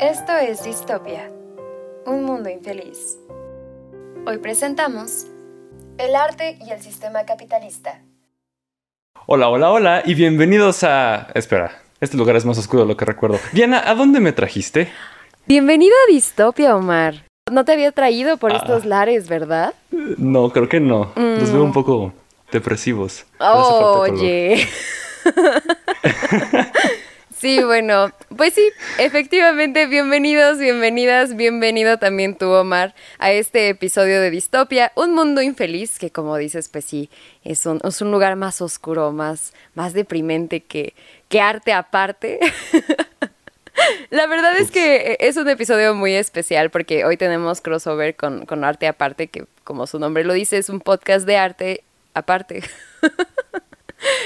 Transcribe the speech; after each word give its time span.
Esto 0.00 0.32
es 0.36 0.62
Distopia, 0.64 1.30
un 2.06 2.24
mundo 2.24 2.48
infeliz. 2.50 3.16
Hoy 4.26 4.38
presentamos 4.38 5.26
El 5.98 6.14
arte 6.14 6.58
y 6.64 6.70
el 6.70 6.80
sistema 6.82 7.24
capitalista. 7.24 8.00
Hola, 9.26 9.48
hola, 9.48 9.70
hola 9.70 10.02
y 10.04 10.14
bienvenidos 10.14 10.82
a... 10.84 11.28
Espera, 11.34 11.82
este 12.00 12.16
lugar 12.16 12.36
es 12.36 12.44
más 12.44 12.58
oscuro 12.58 12.82
de 12.82 12.88
lo 12.88 12.96
que 12.96 13.04
recuerdo. 13.04 13.38
Diana, 13.52 13.82
¿a 13.88 13.94
dónde 13.94 14.20
me 14.20 14.32
trajiste? 14.32 14.88
Bienvenido 15.46 15.94
a 16.06 16.12
Distopia, 16.12 16.76
Omar. 16.76 17.24
No 17.50 17.64
te 17.64 17.72
había 17.72 17.92
traído 17.92 18.36
por 18.36 18.52
Ah. 18.52 18.56
estos 18.56 18.84
lares, 18.84 19.28
¿verdad? 19.28 19.74
No, 19.90 20.50
creo 20.50 20.68
que 20.68 20.80
no. 20.80 21.12
Los 21.16 21.52
veo 21.52 21.62
un 21.62 21.72
poco 21.72 22.12
depresivos. 22.52 23.24
Oye. 23.38 24.66
sí, 27.38 27.62
bueno, 27.62 28.12
pues 28.36 28.54
sí, 28.54 28.68
efectivamente, 28.98 29.86
bienvenidos, 29.86 30.58
bienvenidas, 30.58 31.36
bienvenido 31.36 31.98
también 31.98 32.36
tú, 32.36 32.50
Omar, 32.50 32.94
a 33.18 33.32
este 33.32 33.68
episodio 33.68 34.20
de 34.20 34.30
Distopia, 34.30 34.92
un 34.94 35.14
mundo 35.14 35.42
infeliz 35.42 35.98
que, 35.98 36.10
como 36.10 36.36
dices, 36.36 36.68
pues 36.68 36.84
sí, 36.84 37.10
es 37.44 37.66
un, 37.66 37.80
es 37.84 38.00
un 38.00 38.10
lugar 38.10 38.36
más 38.36 38.60
oscuro, 38.60 39.12
más, 39.12 39.52
más 39.74 39.92
deprimente 39.92 40.60
que, 40.62 40.94
que 41.28 41.40
arte 41.40 41.72
aparte. 41.72 42.40
La 44.10 44.26
verdad 44.26 44.56
es 44.56 44.70
que 44.70 45.18
es 45.20 45.36
un 45.36 45.48
episodio 45.48 45.94
muy 45.94 46.14
especial 46.14 46.70
porque 46.70 47.04
hoy 47.04 47.16
tenemos 47.16 47.60
crossover 47.60 48.16
con, 48.16 48.46
con 48.46 48.64
Arte 48.64 48.86
Aparte, 48.86 49.28
que 49.28 49.44
como 49.64 49.86
su 49.86 49.98
nombre 49.98 50.24
lo 50.24 50.32
dice, 50.32 50.56
es 50.56 50.68
un 50.68 50.80
podcast 50.80 51.26
de 51.26 51.36
arte 51.36 51.84
aparte. 52.14 52.62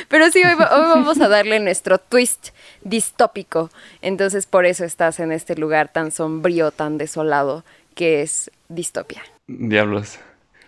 Pero 0.09 0.31
sí, 0.31 0.43
hoy, 0.45 0.55
va- 0.55 0.75
hoy 0.77 0.83
vamos 0.89 1.21
a 1.21 1.29
darle 1.29 1.61
nuestro 1.61 1.99
twist 1.99 2.49
distópico. 2.83 3.71
Entonces 4.03 4.47
por 4.47 4.67
eso 4.67 4.85
estás 4.85 5.21
en 5.21 5.33
este 5.33 5.57
lugar 5.57 5.93
tan 5.93 6.11
sombrío, 6.11 6.71
tan 6.71 6.99
desolado, 6.99 7.65
que 7.95 8.23
es 8.23 8.51
distopia. 8.69 9.23
Diablos. 9.47 10.19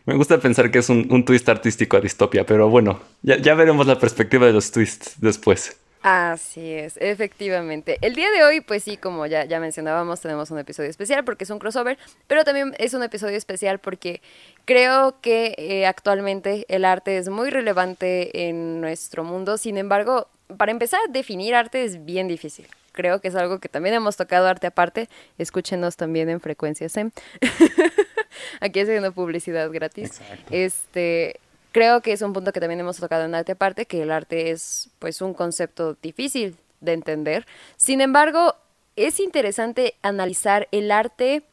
Me 0.05 0.15
gusta 0.15 0.39
pensar 0.39 0.71
que 0.73 0.79
es 0.81 0.89
un, 0.89 1.07
un 1.11 1.25
twist 1.25 1.49
artístico 1.49 1.97
a 1.97 2.01
distopia, 2.01 2.45
pero 2.45 2.69
bueno, 2.69 3.01
ya, 3.23 3.37
ya 3.39 3.55
veremos 3.55 3.87
la 3.87 3.99
perspectiva 4.01 4.47
de 4.47 4.53
los 4.53 4.73
twists 4.73 5.15
después. 5.21 5.77
Así 6.03 6.73
es, 6.73 6.97
efectivamente. 7.01 7.99
El 8.01 8.15
día 8.15 8.31
de 8.33 8.43
hoy, 8.43 8.61
pues 8.61 8.83
sí, 8.83 8.97
como 8.97 9.27
ya, 9.27 9.45
ya 9.45 9.61
mencionábamos, 9.61 10.21
tenemos 10.21 10.51
un 10.51 10.59
episodio 10.59 10.91
especial 10.91 11.25
porque 11.25 11.45
es 11.45 11.51
un 11.51 11.61
crossover, 11.61 11.97
pero 12.27 12.45
también 12.45 12.75
es 12.79 12.93
un 12.95 13.05
episodio 13.05 13.37
especial 13.37 13.79
porque 13.79 14.21
creo 14.65 15.21
que 15.21 15.55
eh, 15.59 15.87
actualmente 15.87 16.67
el 16.69 16.85
arte 16.85 17.19
es 17.19 17.29
muy 17.29 17.51
relevante 17.51 18.49
en 18.49 18.81
nuestro 18.81 19.23
mundo. 19.23 19.59
Sin 19.59 19.79
embargo, 19.79 20.29
para 20.57 20.73
empezar, 20.73 21.01
definir 21.11 21.55
arte 21.55 21.85
es 21.85 22.05
bien 22.05 22.27
difícil. 22.27 22.67
Creo 22.93 23.21
que 23.21 23.29
es 23.29 23.37
algo 23.37 23.59
que 23.59 23.69
también 23.69 23.95
hemos 23.95 24.17
tocado 24.17 24.49
arte 24.49 24.67
aparte. 24.67 25.09
Escúchenos 25.39 25.97
también 25.97 26.29
en 26.29 26.41
Frecuencia 26.41 26.89
SEM. 26.89 27.11
Aquí 28.61 28.81
haciendo 28.81 29.13
publicidad 29.13 29.71
gratis. 29.71 30.21
Exacto. 30.21 30.45
Este, 30.51 31.41
creo 31.73 32.03
que 32.03 32.13
es 32.13 32.23
un 32.23 32.33
punto 32.33 32.53
que 32.53 32.61
también 32.61 32.81
hemos 32.81 32.99
tocado 32.99 33.25
en 33.25 33.35
arte 33.35 33.53
aparte, 33.53 33.87
que 33.87 34.03
el 34.03 34.11
arte 34.11 34.51
es 34.51 34.91
pues 34.99 35.21
un 35.21 35.35
concepto 35.35 35.97
difícil 36.01 36.57
de 36.81 36.93
entender. 36.93 37.47
Sin 37.77 38.01
embargo, 38.01 38.57
es 38.97 39.21
interesante 39.21 39.95
analizar 40.03 40.69
el 40.71 40.91
arte 40.91 41.45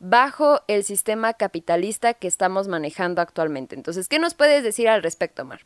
bajo 0.00 0.60
el 0.68 0.84
sistema 0.84 1.34
capitalista 1.34 2.14
que 2.14 2.28
estamos 2.28 2.68
manejando 2.68 3.20
actualmente. 3.20 3.74
Entonces, 3.74 4.08
¿qué 4.08 4.18
nos 4.18 4.34
puedes 4.34 4.62
decir 4.62 4.88
al 4.88 5.02
respecto, 5.02 5.44
Mar? 5.44 5.60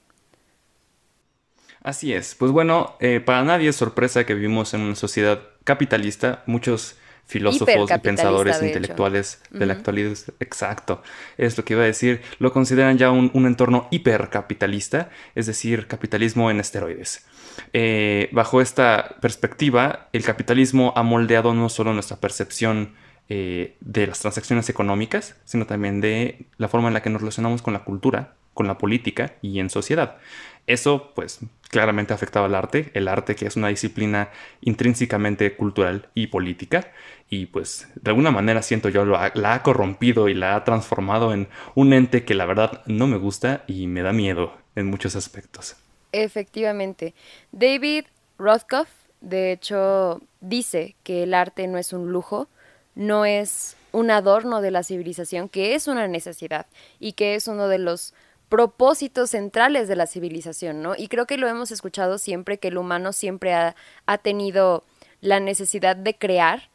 Así 1.83 2.13
es. 2.13 2.35
Pues 2.35 2.53
bueno, 2.53 2.95
eh, 3.01 3.21
para 3.21 3.43
nadie 3.43 3.71
es 3.71 3.77
sorpresa 3.77 4.25
que 4.25 4.35
vivimos 4.35 4.73
en 4.73 4.83
una 4.83 4.95
sociedad 4.95 5.41
capitalista. 5.65 6.43
Muchos 6.47 6.97
filósofos 7.27 7.91
y 7.91 7.99
pensadores 7.99 8.61
de 8.61 8.67
hecho. 8.67 8.79
intelectuales 8.79 9.41
de 9.51 9.67
la 9.67 9.73
actualidad, 9.73 10.17
exacto, 10.41 11.03
es 11.39 11.57
lo 11.57 11.65
que 11.65 11.75
iba 11.75 11.83
a 11.83 11.87
decir, 11.87 12.21
lo 12.39 12.53
consideran 12.53 12.99
ya 12.99 13.11
un, 13.11 13.31
un 13.35 13.47
entorno 13.47 13.89
hipercapitalista, 13.91 15.11
es 15.35 15.47
decir, 15.47 15.87
capitalismo 15.87 16.51
en 16.51 16.61
esteroides. 16.61 17.27
Eh, 17.73 18.29
bajo 18.33 18.61
esta 18.61 19.17
perspectiva, 19.21 20.09
el 20.13 20.25
capitalismo 20.25 20.93
ha 20.97 21.03
moldeado 21.03 21.55
no 21.55 21.69
solo 21.69 21.93
nuestra 21.93 22.19
percepción 22.19 22.95
eh, 23.29 23.77
de 23.81 24.07
las 24.07 24.21
transacciones 24.21 24.69
económicas, 24.69 25.37
sino 25.45 25.67
también 25.67 26.01
de 26.01 26.47
la 26.59 26.69
forma 26.69 26.89
en 26.89 26.95
la 26.95 27.03
que 27.03 27.11
nos 27.11 27.23
relacionamos 27.23 27.63
con 27.63 27.73
la 27.73 27.85
cultura, 27.85 28.35
con 28.55 28.67
la 28.67 28.79
política 28.79 29.35
y 29.43 29.59
en 29.59 29.71
sociedad. 29.71 30.19
Eso, 30.67 31.13
pues, 31.15 31.41
claramente 31.73 32.13
ha 32.13 32.17
afectado 32.17 32.45
al 32.47 32.55
arte, 32.55 32.93
el 32.95 33.09
arte 33.09 33.35
que 33.35 33.47
es 33.47 33.57
una 33.57 33.69
disciplina 33.69 34.31
intrínsecamente 34.61 35.57
cultural 35.57 36.09
y 36.15 36.29
política, 36.29 36.93
y 37.31 37.47
pues, 37.47 37.89
de 37.97 38.11
alguna 38.11 38.31
manera 38.31 38.63
siento 38.63 38.91
yo, 38.91 39.05
lo 39.05 39.17
ha- 39.17 39.33
la 39.35 39.55
ha 39.55 39.63
corrompido 39.65 40.29
y 40.29 40.35
la 40.35 40.55
ha 40.55 40.65
transformado 40.65 41.33
en 41.33 41.49
un 41.75 41.93
ente 41.95 42.25
que 42.25 42.35
la 42.35 42.47
verdad 42.47 42.83
no 42.87 43.07
me 43.09 43.17
gusta 43.17 43.65
y 43.67 43.87
me 43.89 44.03
da 44.03 44.13
miedo 44.13 44.53
en 44.77 44.87
muchos 44.87 45.17
aspectos. 45.17 45.77
Efectivamente. 46.13 47.15
David 47.53 48.05
Rothkopf, 48.39 48.91
de 49.23 49.53
hecho, 49.53 50.21
dice 50.41 50.95
que 51.05 51.23
el 51.23 51.35
arte 51.35 51.67
no 51.69 51.79
es 51.79 51.93
un 51.93 52.13
lujo, 52.13 52.49
no 52.95 53.25
es 53.25 53.77
un 53.93 54.11
adorno 54.11 54.61
de 54.61 54.71
la 54.71 54.83
civilización, 54.83 55.49
que 55.49 55.75
es 55.75 55.89
una 55.89 56.09
necesidad 56.09 56.67
y 57.01 57.13
que 57.13 57.35
es 57.35 57.49
uno 57.49 57.69
de 57.69 57.79
los 57.79 58.15
propósitos 58.53 59.31
centrales 59.31 59.89
de 59.89 59.97
la 59.97 60.07
civilización, 60.07 60.83
¿no? 60.83 60.93
Y 60.95 61.09
creo 61.09 61.27
que 61.27 61.39
lo 61.39 61.49
hemos 61.49 61.71
escuchado 61.71 62.19
siempre, 62.19 62.59
que 62.59 62.69
el 62.69 62.77
humano 62.77 63.15
siempre 63.15 63.55
ha, 63.55 63.75
ha 64.05 64.19
tenido 64.19 64.85
la 65.23 65.41
necesidad 65.41 65.97
de 65.97 66.19
crear 66.19 66.69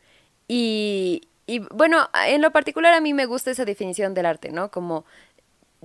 y, 0.47 1.21
y, 1.45 1.59
bueno, 1.59 2.09
en 2.25 2.41
lo 2.41 2.49
particular 2.49 2.95
a 2.95 2.99
mí 2.99 3.13
me 3.13 3.27
gusta 3.27 3.51
esa 3.51 3.63
definición 3.63 4.15
del 4.15 4.25
arte, 4.25 4.51
¿no? 4.51 4.71
Como 4.71 5.05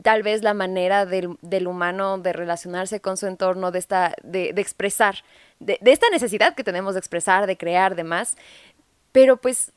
tal 0.03 0.23
vez 0.23 0.43
la 0.43 0.55
manera 0.55 1.05
del, 1.05 1.37
del 1.43 1.67
humano 1.67 2.17
de 2.17 2.33
relacionarse 2.33 3.01
con 3.01 3.19
su 3.19 3.27
entorno, 3.27 3.71
de, 3.71 3.79
esta, 3.79 4.15
de, 4.23 4.55
de 4.55 4.63
expresar, 4.63 5.17
de, 5.61 5.77
de 5.83 5.93
esta 5.93 6.09
necesidad 6.09 6.55
que 6.55 6.65
tenemos 6.65 6.95
de 6.95 7.01
expresar, 7.01 7.47
de 7.47 7.59
crear, 7.59 7.97
demás. 7.97 8.39
Pero 9.13 9.37
pues, 9.37 9.73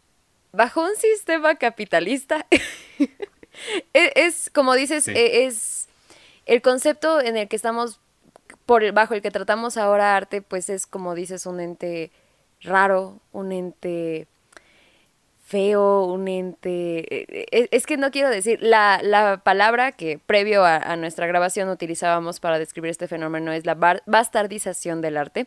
bajo 0.53 0.81
un 0.81 0.95
sistema 0.95 1.55
capitalista, 1.55 2.45
es, 2.49 2.61
es, 4.15 4.49
como 4.49 4.75
dices, 4.75 5.03
Sí. 5.03 5.11
e- 5.13 5.45
es 5.45 5.84
el 6.45 6.61
concepto 6.61 7.21
en 7.21 7.37
el 7.37 7.47
que 7.47 7.55
estamos, 7.55 7.99
por 8.65 8.83
el, 8.83 8.91
bajo 8.91 9.13
el 9.13 9.21
que 9.21 9.31
tratamos 9.31 9.77
ahora 9.77 10.15
arte, 10.15 10.41
pues 10.41 10.69
es 10.69 10.85
como 10.87 11.15
dices, 11.15 11.45
un 11.45 11.59
ente 11.59 12.11
raro, 12.61 13.19
un 13.31 13.51
ente 13.51 14.27
feo, 15.45 16.05
un 16.05 16.27
ente... 16.27 17.05
eh, 17.41 17.45
Es, 17.51 17.67
es 17.71 17.85
que 17.85 17.97
no 17.97 18.09
quiero 18.11 18.29
decir, 18.29 18.59
la, 18.61 18.99
la 19.03 19.37
palabra 19.43 19.91
que 19.91 20.19
previo 20.25 20.65
a, 20.65 20.77
a 20.77 20.95
nuestra 20.95 21.27
grabación 21.27 21.69
utilizábamos 21.69 22.39
para 22.39 22.57
describir 22.57 22.89
este 22.91 23.07
fenómeno 23.07 23.51
es 23.51 23.65
la 23.65 23.75
bar- 23.75 24.01
bastardización 24.07 25.01
del 25.01 25.17
arte. 25.17 25.45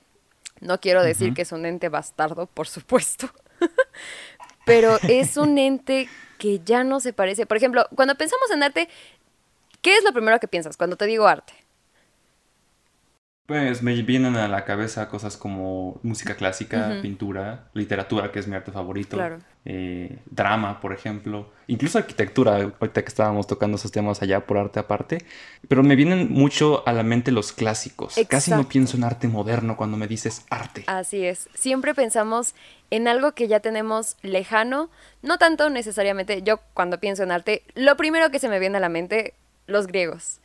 No 0.60 0.80
quiero 0.80 1.02
decir 1.02 1.34
que 1.34 1.42
es 1.42 1.52
un 1.52 1.66
ente 1.66 1.88
bastardo, 1.88 2.46
por 2.46 2.66
supuesto, 2.68 3.30
pero 4.64 4.98
es 5.08 5.36
un 5.36 5.56
ente 5.58 6.08
que 6.38 6.60
ya 6.64 6.84
no 6.84 7.00
se 7.00 7.12
parece. 7.12 7.46
Por 7.46 7.56
ejemplo, 7.56 7.86
cuando 7.94 8.14
pensamos 8.16 8.50
en 8.50 8.62
arte, 8.62 8.88
¿qué 9.82 9.96
es 9.96 10.04
lo 10.04 10.12
primero 10.12 10.38
que 10.40 10.48
piensas 10.48 10.76
cuando 10.76 10.96
te 10.96 11.06
digo 11.06 11.26
arte? 11.26 11.52
Pues 13.46 13.82
me 13.82 13.94
vienen 14.02 14.36
a 14.36 14.46
la 14.46 14.66
cabeza 14.66 15.08
cosas 15.08 15.38
como 15.38 15.98
música 16.02 16.36
clásica, 16.36 16.98
pintura, 17.00 17.70
literatura, 17.72 18.30
que 18.30 18.40
es 18.40 18.46
mi 18.46 18.54
arte 18.56 18.72
favorito, 18.72 19.16
Claro. 19.16 19.38
eh, 19.64 20.18
drama, 20.26 20.80
por 20.82 20.92
ejemplo, 20.92 21.50
incluso 21.66 21.96
arquitectura, 21.96 22.56
ahorita 22.56 23.00
que 23.02 23.08
estábamos 23.08 23.46
tocando 23.46 23.78
esos 23.78 23.90
temas 23.90 24.20
allá 24.20 24.46
por 24.46 24.58
arte 24.58 24.80
aparte, 24.80 25.24
pero 25.66 25.82
me 25.82 25.96
vienen 25.96 26.30
mucho 26.30 26.86
a 26.86 26.92
la 26.92 27.02
mente 27.02 27.32
los 27.32 27.52
clásicos. 27.52 28.16
Casi 28.28 28.50
no 28.50 28.64
Exacto. 28.64 28.68
pienso 28.68 28.98
en 28.98 29.04
arte 29.04 29.28
moderno 29.28 29.78
cuando 29.78 29.96
me 29.96 30.06
dices 30.06 30.44
arte. 30.50 30.84
Así 30.86 31.24
es. 31.24 31.48
Siempre 31.54 31.94
pensamos 31.94 32.54
en 32.90 33.08
algo 33.08 33.32
que 33.32 33.48
ya 33.48 33.60
tenemos 33.60 34.18
lejano, 34.20 34.90
no 35.22 35.38
tanto 35.38 35.70
necesariamente. 35.70 36.42
Yo 36.42 36.60
cuando 36.74 37.00
pienso 37.00 37.22
en 37.22 37.32
arte, 37.32 37.62
lo 37.74 37.96
primero 37.96 38.30
que 38.30 38.40
se 38.40 38.50
me 38.50 38.58
viene 38.58 38.76
a 38.76 38.80
la 38.80 38.90
mente, 38.90 39.32
los 39.68 39.86
griegos. 39.86 40.40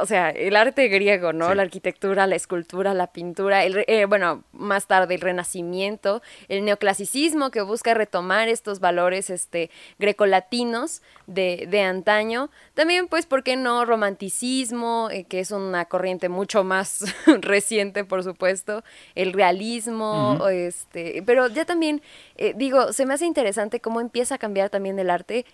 O 0.00 0.06
sea, 0.06 0.30
el 0.30 0.56
arte 0.56 0.88
griego, 0.88 1.32
¿no? 1.32 1.48
Sí. 1.48 1.54
La 1.54 1.62
arquitectura, 1.62 2.26
la 2.26 2.34
escultura, 2.36 2.94
la 2.94 3.06
pintura, 3.12 3.64
el, 3.64 3.84
eh, 3.86 4.04
bueno, 4.06 4.44
más 4.52 4.86
tarde 4.86 5.14
el 5.14 5.20
renacimiento, 5.20 6.22
el 6.48 6.64
neoclasicismo 6.64 7.50
que 7.50 7.62
busca 7.62 7.94
retomar 7.94 8.48
estos 8.48 8.80
valores 8.80 9.30
este, 9.30 9.70
grecolatinos 9.98 11.02
de, 11.26 11.66
de 11.70 11.80
antaño. 11.82 12.50
También, 12.74 13.08
pues, 13.08 13.26
¿por 13.26 13.42
qué 13.42 13.56
no? 13.56 13.84
Romanticismo, 13.84 15.08
eh, 15.10 15.24
que 15.24 15.40
es 15.40 15.50
una 15.50 15.86
corriente 15.86 16.28
mucho 16.28 16.64
más 16.64 17.04
reciente, 17.40 18.04
por 18.04 18.22
supuesto, 18.22 18.82
el 19.14 19.32
realismo, 19.32 20.46
este, 20.50 21.22
pero 21.24 21.48
ya 21.48 21.64
también, 21.64 22.02
eh, 22.36 22.52
digo, 22.56 22.92
se 22.92 23.06
me 23.06 23.14
hace 23.14 23.24
interesante 23.24 23.80
cómo 23.80 24.00
empieza 24.00 24.34
a 24.34 24.38
cambiar 24.38 24.68
también 24.70 24.98
el 24.98 25.10
arte 25.10 25.46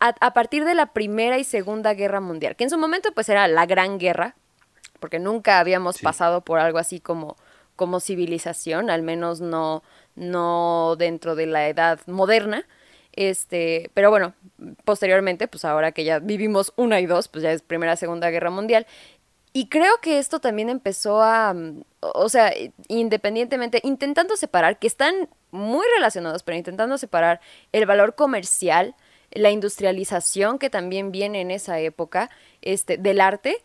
a, 0.00 0.14
a 0.20 0.32
partir 0.32 0.64
de 0.64 0.74
la 0.74 0.86
Primera 0.86 1.38
y 1.38 1.44
Segunda 1.44 1.94
Guerra 1.94 2.20
Mundial, 2.20 2.56
que 2.56 2.64
en 2.64 2.70
su 2.70 2.78
momento 2.78 3.12
pues 3.12 3.28
era 3.28 3.46
la 3.48 3.66
Gran 3.66 3.98
Guerra, 3.98 4.34
porque 4.98 5.18
nunca 5.18 5.58
habíamos 5.60 5.96
Sí. 5.96 6.04
pasado 6.04 6.40
por 6.42 6.58
algo 6.58 6.78
así 6.78 7.00
como, 7.00 7.36
como 7.76 8.00
civilización, 8.00 8.90
al 8.90 9.02
menos 9.02 9.40
no, 9.40 9.82
no 10.14 10.96
dentro 10.98 11.34
de 11.36 11.46
la 11.46 11.68
edad 11.68 12.00
moderna. 12.06 12.66
Este, 13.12 13.90
pero 13.94 14.10
bueno, 14.10 14.34
posteriormente, 14.84 15.48
pues 15.48 15.64
ahora 15.64 15.90
que 15.92 16.04
ya 16.04 16.18
vivimos 16.20 16.72
una 16.76 17.00
y 17.00 17.06
dos, 17.06 17.28
pues 17.28 17.42
ya 17.42 17.50
es 17.52 17.62
Primera, 17.62 17.96
Segunda 17.96 18.30
Guerra 18.30 18.50
Mundial. 18.50 18.86
Y 19.52 19.68
creo 19.68 19.92
que 20.00 20.18
esto 20.20 20.38
también 20.38 20.68
empezó 20.68 21.22
a, 21.22 21.54
o 22.00 22.28
sea, 22.28 22.52
independientemente, 22.86 23.80
intentando 23.82 24.36
separar, 24.36 24.78
que 24.78 24.86
están 24.86 25.28
muy 25.50 25.84
relacionados, 25.96 26.44
pero 26.44 26.56
intentando 26.56 26.98
separar 26.98 27.40
el 27.72 27.84
valor 27.86 28.14
comercial, 28.14 28.94
la 29.32 29.50
industrialización 29.50 30.58
que 30.58 30.70
también 30.70 31.12
viene 31.12 31.40
en 31.40 31.50
esa 31.50 31.78
época, 31.78 32.30
este, 32.62 32.96
del 32.96 33.20
arte, 33.20 33.62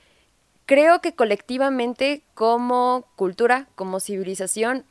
creo 0.65 1.01
que 1.01 1.15
colectivamente 1.15 2.23
como 2.33 3.07
cultura, 3.15 3.67
como 3.75 3.99
civilización, 3.99 4.85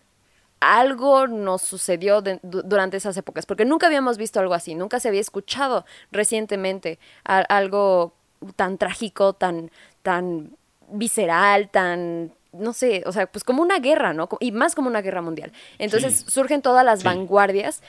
algo 0.60 1.26
nos 1.26 1.62
sucedió 1.62 2.22
durante 2.42 2.96
esas 2.96 3.16
épocas, 3.16 3.44
porque 3.44 3.64
nunca 3.64 3.86
habíamos 3.86 4.16
visto 4.16 4.40
algo 4.40 4.54
así, 4.54 4.74
nunca 4.74 4.98
se 4.98 5.08
había 5.08 5.20
escuchado 5.20 5.84
recientemente 6.10 6.98
algo 7.24 8.14
tan 8.56 8.78
trágico, 8.78 9.34
tan, 9.34 9.70
tan 10.02 10.56
visceral, 10.88 11.68
tan 11.68 12.32
no 12.52 12.72
sé, 12.72 13.02
o 13.04 13.12
sea, 13.12 13.26
pues 13.26 13.42
como 13.42 13.62
una 13.62 13.80
guerra, 13.80 14.12
¿no? 14.12 14.28
Y 14.38 14.52
más 14.52 14.76
como 14.76 14.88
una 14.88 15.02
guerra 15.02 15.20
mundial. 15.20 15.52
Entonces 15.78 16.24
surgen 16.28 16.62
todas 16.62 16.84
las 16.84 17.02
vanguardias 17.02 17.82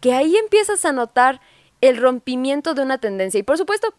que 0.00 0.12
ahí 0.12 0.36
empiezas 0.36 0.84
a 0.84 0.92
notar 0.92 1.40
el 1.80 1.96
rompimiento 1.96 2.74
de 2.74 2.82
una 2.82 2.98
tendencia. 2.98 3.38
Y 3.38 3.42
por 3.42 3.58
supuesto, 3.58 3.94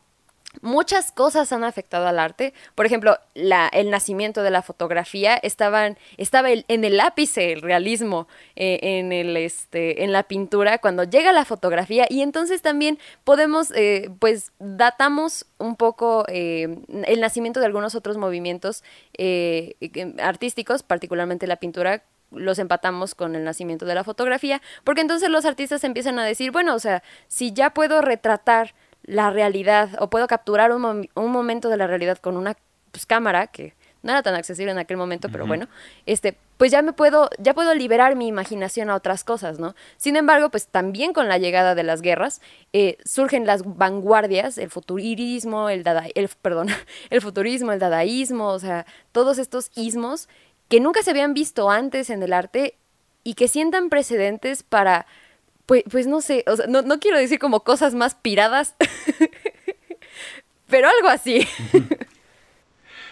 Muchas 0.60 1.14
cosas 1.14 1.54
han 1.54 1.64
afectado 1.64 2.08
al 2.08 2.20
arte. 2.20 2.54
Por 2.76 2.86
ejemplo, 2.86 3.18
el 3.34 3.90
nacimiento 3.90 4.44
de 4.44 4.50
la 4.50 4.62
fotografía 4.62 5.36
estaban, 5.36 5.98
estaba 6.18 6.50
en 6.52 6.84
el 6.84 7.00
ápice 7.00 7.54
el 7.54 7.62
realismo 7.62 8.28
eh, 8.58 8.80
en, 8.82 9.14
el, 9.14 9.38
este, 9.38 10.04
en 10.04 10.12
la 10.12 10.24
pintura 10.24 10.80
cuando 10.80 11.06
llega 11.06 11.32
la 11.32 11.46
fotografía 11.46 12.06
y 12.10 12.22
entonces 12.22 12.62
también 12.62 13.00
podemos, 13.24 13.72
eh, 13.72 14.10
pues 14.20 14.52
datamos 14.60 15.46
un 15.58 15.78
poco 15.78 16.26
eh, 16.28 16.68
el 17.06 17.22
nacimiento 17.22 17.62
de 17.62 17.68
algunos 17.68 17.96
otros 17.96 18.18
movimientos 18.18 18.84
artísticos, 20.20 20.84
particularmente 20.84 21.48
la 21.48 21.56
pintura, 21.56 22.04
los 22.32 22.60
empatamos 22.60 23.16
con 23.16 23.36
el 23.36 23.44
nacimiento 23.44 23.86
de 23.86 23.96
la 23.96 24.04
fotografía, 24.04 24.62
porque 24.84 25.02
entonces 25.02 25.30
los 25.30 25.46
artistas 25.46 25.84
empiezan 25.84 26.20
a 26.20 26.26
decir, 26.26 26.52
bueno, 26.52 26.76
o 26.76 26.80
sea, 26.80 27.04
si 27.28 27.54
ya 27.54 27.72
puedo 27.72 28.02
retratar 28.02 28.74
la 29.04 29.30
realidad 29.30 29.90
o 30.00 30.10
puedo 30.10 30.28
capturar 30.28 30.72
un, 30.72 31.10
un 31.14 31.32
momento 31.32 31.70
de 31.70 31.78
la 31.78 31.88
realidad 31.88 32.18
con 32.18 32.38
una 32.38 32.56
pues, 32.92 33.06
cámara 33.06 33.48
que 33.48 33.74
no 34.04 34.12
era 34.12 34.24
tan 34.24 34.36
accesible 34.36 34.72
en 34.72 34.80
aquel 34.80 34.98
momento, 34.98 35.30
pero 35.32 35.46
bueno, 35.46 35.68
este, 36.06 36.36
pues 36.58 36.72
ya 36.72 36.82
me 36.82 36.92
puedo, 36.92 37.30
ya 37.38 37.54
puedo 37.54 37.74
liberar 37.76 38.16
mi 38.16 38.28
imaginación 38.28 38.90
a 38.90 38.96
otras 38.96 39.24
cosas, 39.24 39.60
¿no? 39.60 39.76
Sin 39.98 40.16
embargo, 40.16 40.50
pues 40.50 40.68
también 40.68 41.14
con 41.14 41.28
la 41.28 41.38
llegada 41.38 41.76
de 41.76 41.84
las 41.84 42.02
guerras 42.02 42.42
eh, 42.74 42.98
surgen 43.06 43.46
las 43.46 43.62
vanguardias, 43.78 44.58
el 44.58 44.72
futurismo, 44.72 45.70
el 45.70 45.84
dada, 45.84 46.06
el, 46.16 46.30
perdón, 46.42 46.70
el 47.12 47.22
futurismo, 47.22 47.72
el 47.74 47.80
dadaísmo, 47.80 48.48
o 48.48 48.60
sea, 48.60 48.88
todos 49.12 49.38
estos 49.38 49.70
ismos 49.76 50.30
que 50.72 50.80
nunca 50.80 51.04
se 51.04 51.10
habían 51.10 51.34
visto 51.34 51.70
antes 51.70 52.10
en 52.10 52.24
el 52.24 52.32
arte 52.32 52.76
y 53.26 53.34
que 53.34 53.50
sientan 53.50 53.90
precedentes 53.90 54.64
para 54.64 55.06
pues, 55.66 55.84
pues 55.92 56.08
no 56.08 56.22
sé, 56.22 56.46
o 56.48 56.56
sea, 56.56 56.66
no, 56.68 56.82
no 56.82 57.02
quiero 57.02 57.18
decir 57.18 57.40
como 57.40 57.66
cosas 57.66 57.94
más 57.94 58.16
piradas, 58.16 58.76
pero 60.68 60.88
algo 60.88 61.10
así. 61.10 61.46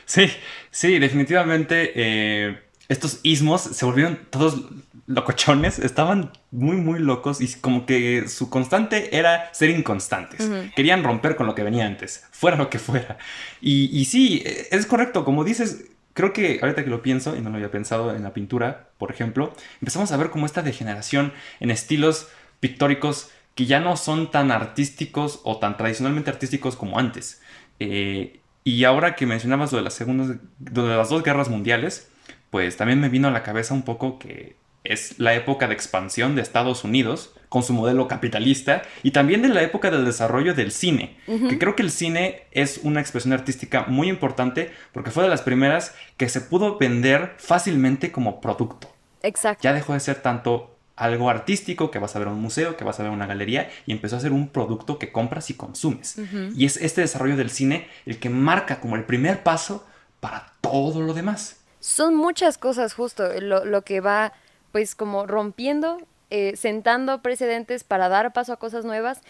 Sí, 0.06 0.27
sí, 0.71 0.97
definitivamente 0.97 1.91
eh, 1.94 2.59
estos 2.88 3.19
ismos 3.21 3.61
se 3.61 3.85
volvieron 3.85 4.17
todos 4.31 4.63
locochones, 5.06 5.77
estaban 5.77 6.31
muy, 6.50 6.77
muy 6.77 6.97
locos 6.97 7.41
y 7.41 7.53
como 7.59 7.85
que 7.85 8.27
su 8.27 8.50
constante 8.50 9.15
era 9.15 9.53
ser 9.53 9.69
inconstantes. 9.69 10.50
Querían 10.75 11.03
romper 11.03 11.35
con 11.35 11.45
lo 11.45 11.53
que 11.53 11.61
venía 11.61 11.85
antes, 11.85 12.25
fuera 12.31 12.57
lo 12.57 12.71
que 12.71 12.79
fuera. 12.79 13.19
Y, 13.61 13.95
y 13.95 14.06
sí, 14.06 14.41
es 14.44 14.88
correcto, 14.88 15.23
como 15.23 15.44
dices, 15.44 15.85
creo 16.19 16.33
que 16.33 16.60
ahorita 16.62 16.83
que 16.83 16.89
lo 16.89 17.01
pienso, 17.01 17.38
y 17.38 17.39
no 17.39 17.50
lo 17.50 17.56
había 17.56 17.71
pensado 17.71 18.13
en 18.13 18.24
la 18.24 18.33
pintura, 18.33 18.89
por 18.98 19.10
ejemplo, 19.10 19.54
empezamos 19.80 20.12
a 20.12 20.18
ver 20.18 20.31
como 20.31 20.45
esta 20.45 20.62
degeneración 20.62 21.31
en 21.62 21.71
estilos 21.71 22.27
pictóricos 22.60 23.31
que 23.56 23.66
ya 23.66 23.80
no 23.80 23.95
son 23.95 24.30
tan 24.30 24.51
artísticos 24.51 25.39
o 25.45 25.60
tan 25.60 25.77
tradicionalmente 25.77 26.30
artísticos 26.30 26.75
como 26.75 27.00
antes. 27.00 27.42
Eh, 27.80 28.42
y 28.66 28.83
ahora 28.83 29.16
que 29.16 29.25
mencionabas 29.27 29.71
lo 29.71 29.77
de, 29.77 29.86
las 29.86 29.94
segundas, 29.94 30.36
de 30.57 30.81
las 30.81 31.07
dos 31.07 31.24
guerras 31.24 31.48
mundiales, 31.48 32.12
pues 32.50 32.75
también 32.75 33.00
me 33.00 33.07
vino 33.07 33.30
a 33.30 33.31
la 33.31 33.42
cabeza 33.42 33.74
un 33.74 33.83
poco 33.83 34.19
que 34.19 34.57
es 34.83 35.19
la 35.19 35.36
época 35.36 35.69
de 35.69 35.74
expansión 35.74 36.36
de 36.36 36.42
Estados 36.42 36.83
Unidos 36.83 37.33
con 37.49 37.63
su 37.63 37.73
modelo 37.73 38.07
capitalista 38.07 38.83
y 39.03 39.11
también 39.11 39.41
de 39.41 39.49
la 39.49 39.63
época 39.63 39.91
del 39.91 40.05
desarrollo 40.05 40.53
del 40.53 40.71
cine, 40.71 41.17
que 41.25 41.57
creo 41.57 41.75
que 41.75 41.83
el 41.83 41.91
cine 41.91 42.43
es 42.51 42.79
una 42.83 43.01
expresión 43.01 43.33
artística 43.33 43.85
muy 43.87 44.07
importante 44.07 44.71
porque 44.93 45.11
fue 45.11 45.23
de 45.23 45.29
las 45.29 45.41
primeras 45.41 45.93
que 46.17 46.29
se 46.29 46.41
pudo 46.41 46.77
vender 46.77 47.33
fácilmente 47.37 48.11
como 48.11 48.39
producto. 48.39 48.91
Exacto. 49.23 49.63
Ya 49.63 49.73
dejó 49.73 49.93
de 49.93 49.99
ser 49.99 50.21
tanto 50.21 50.75
algo 50.99 51.29
artístico 51.29 51.91
que 51.91 51.97
vas 51.97 52.15
a 52.15 52.19
ver 52.19 52.27
en 52.27 52.35
un 52.35 52.41
museo, 52.41 52.75
que 52.75 52.83
vas 52.83 52.99
a 52.99 53.03
ver 53.03 53.11
en 53.11 53.15
una 53.15 53.25
galería 53.25 53.69
y 53.85 53.93
empezó 53.93 54.17
a 54.17 54.19
ser 54.19 54.33
un 54.33 54.49
producto 54.49 54.99
que 54.99 55.11
compras 55.11 55.49
y 55.49 55.53
consumes. 55.55 56.17
Y 56.55 56.65
es 56.65 56.77
este 56.77 57.01
desarrollo 57.01 57.37
del 57.37 57.49
cine 57.49 57.87
el 58.05 58.19
que 58.19 58.29
marca 58.29 58.79
como 58.79 58.95
el 58.95 59.05
primer 59.05 59.41
paso 59.41 59.87
para 60.19 60.53
todo 60.61 61.01
lo 61.01 61.13
demás. 61.13 61.61
Son 61.79 62.15
muchas 62.15 62.57
cosas 62.57 62.93
justo 62.93 63.23
lo, 63.39 63.81
que 63.83 64.01
va 64.01 64.33
pues 64.73 64.93
como 64.93 65.25
rompiendo, 65.25 65.99
eh, 66.29 66.55
sentando 66.55 67.21
precedentes 67.21 67.83
para 67.83 68.09
dar 68.09 68.33
paso 68.33 68.53
a 68.53 68.57
cosas 68.57 68.85
nuevas 68.85 69.21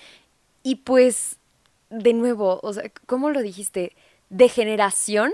y 0.64 0.76
pues 0.76 1.38
de 1.90 2.14
nuevo, 2.14 2.60
o 2.62 2.74
sea, 2.74 2.84
¿cómo 3.06 3.30
lo 3.30 3.42
dijiste? 3.42 3.94
Degeneración, 4.30 5.32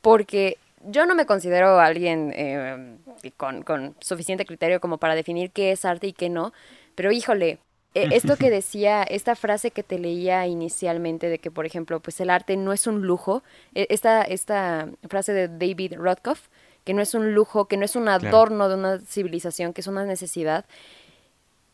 porque 0.00 0.56
yo 0.86 1.06
no 1.06 1.14
me 1.14 1.26
considero 1.26 1.78
alguien 1.78 2.32
eh, 2.34 2.96
con, 3.36 3.94
suficiente 4.00 4.46
criterio 4.46 4.80
como 4.80 4.98
para 4.98 5.14
definir 5.14 5.50
qué 5.50 5.72
es 5.72 5.84
arte 5.84 6.08
y 6.08 6.12
qué 6.12 6.28
no, 6.28 6.52
pero 6.94 7.12
híjole, 7.12 7.58
e, 7.94 8.08
esto 8.12 8.36
que 8.36 8.50
decía, 8.50 9.02
esta 9.02 9.36
frase 9.36 9.70
que 9.70 9.82
te 9.82 9.98
leía 9.98 10.46
inicialmente 10.46 11.28
de 11.28 11.38
que, 11.38 11.50
por 11.50 11.66
ejemplo, 11.66 12.00
pues 12.00 12.20
el 12.20 12.30
arte 12.30 12.56
no 12.56 12.72
es 12.72 12.86
un 12.86 13.02
lujo, 13.02 13.42
e, 13.74 13.86
esta, 13.90 14.22
esta 14.22 14.88
frase 15.08 15.32
de 15.32 15.48
David 15.48 15.94
Rothkopf, 15.96 16.48
que 16.84 16.94
no 16.94 17.02
es 17.02 17.14
un 17.14 17.34
lujo, 17.34 17.66
que 17.66 17.76
no 17.76 17.84
es 17.84 17.96
un 17.96 18.08
adorno 18.08 18.68
de 18.68 18.74
una 18.74 18.98
civilización, 19.00 19.72
que 19.72 19.80
es 19.80 19.86
una 19.86 20.04
necesidad, 20.04 20.64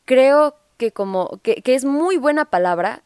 creo 0.05 0.57
que 0.77 0.93
como, 0.93 1.41
que, 1.43 1.57
que 1.63 1.75
es 1.75 1.85
muy 1.85 2.17
buena 2.17 2.47
palabra, 2.47 3.03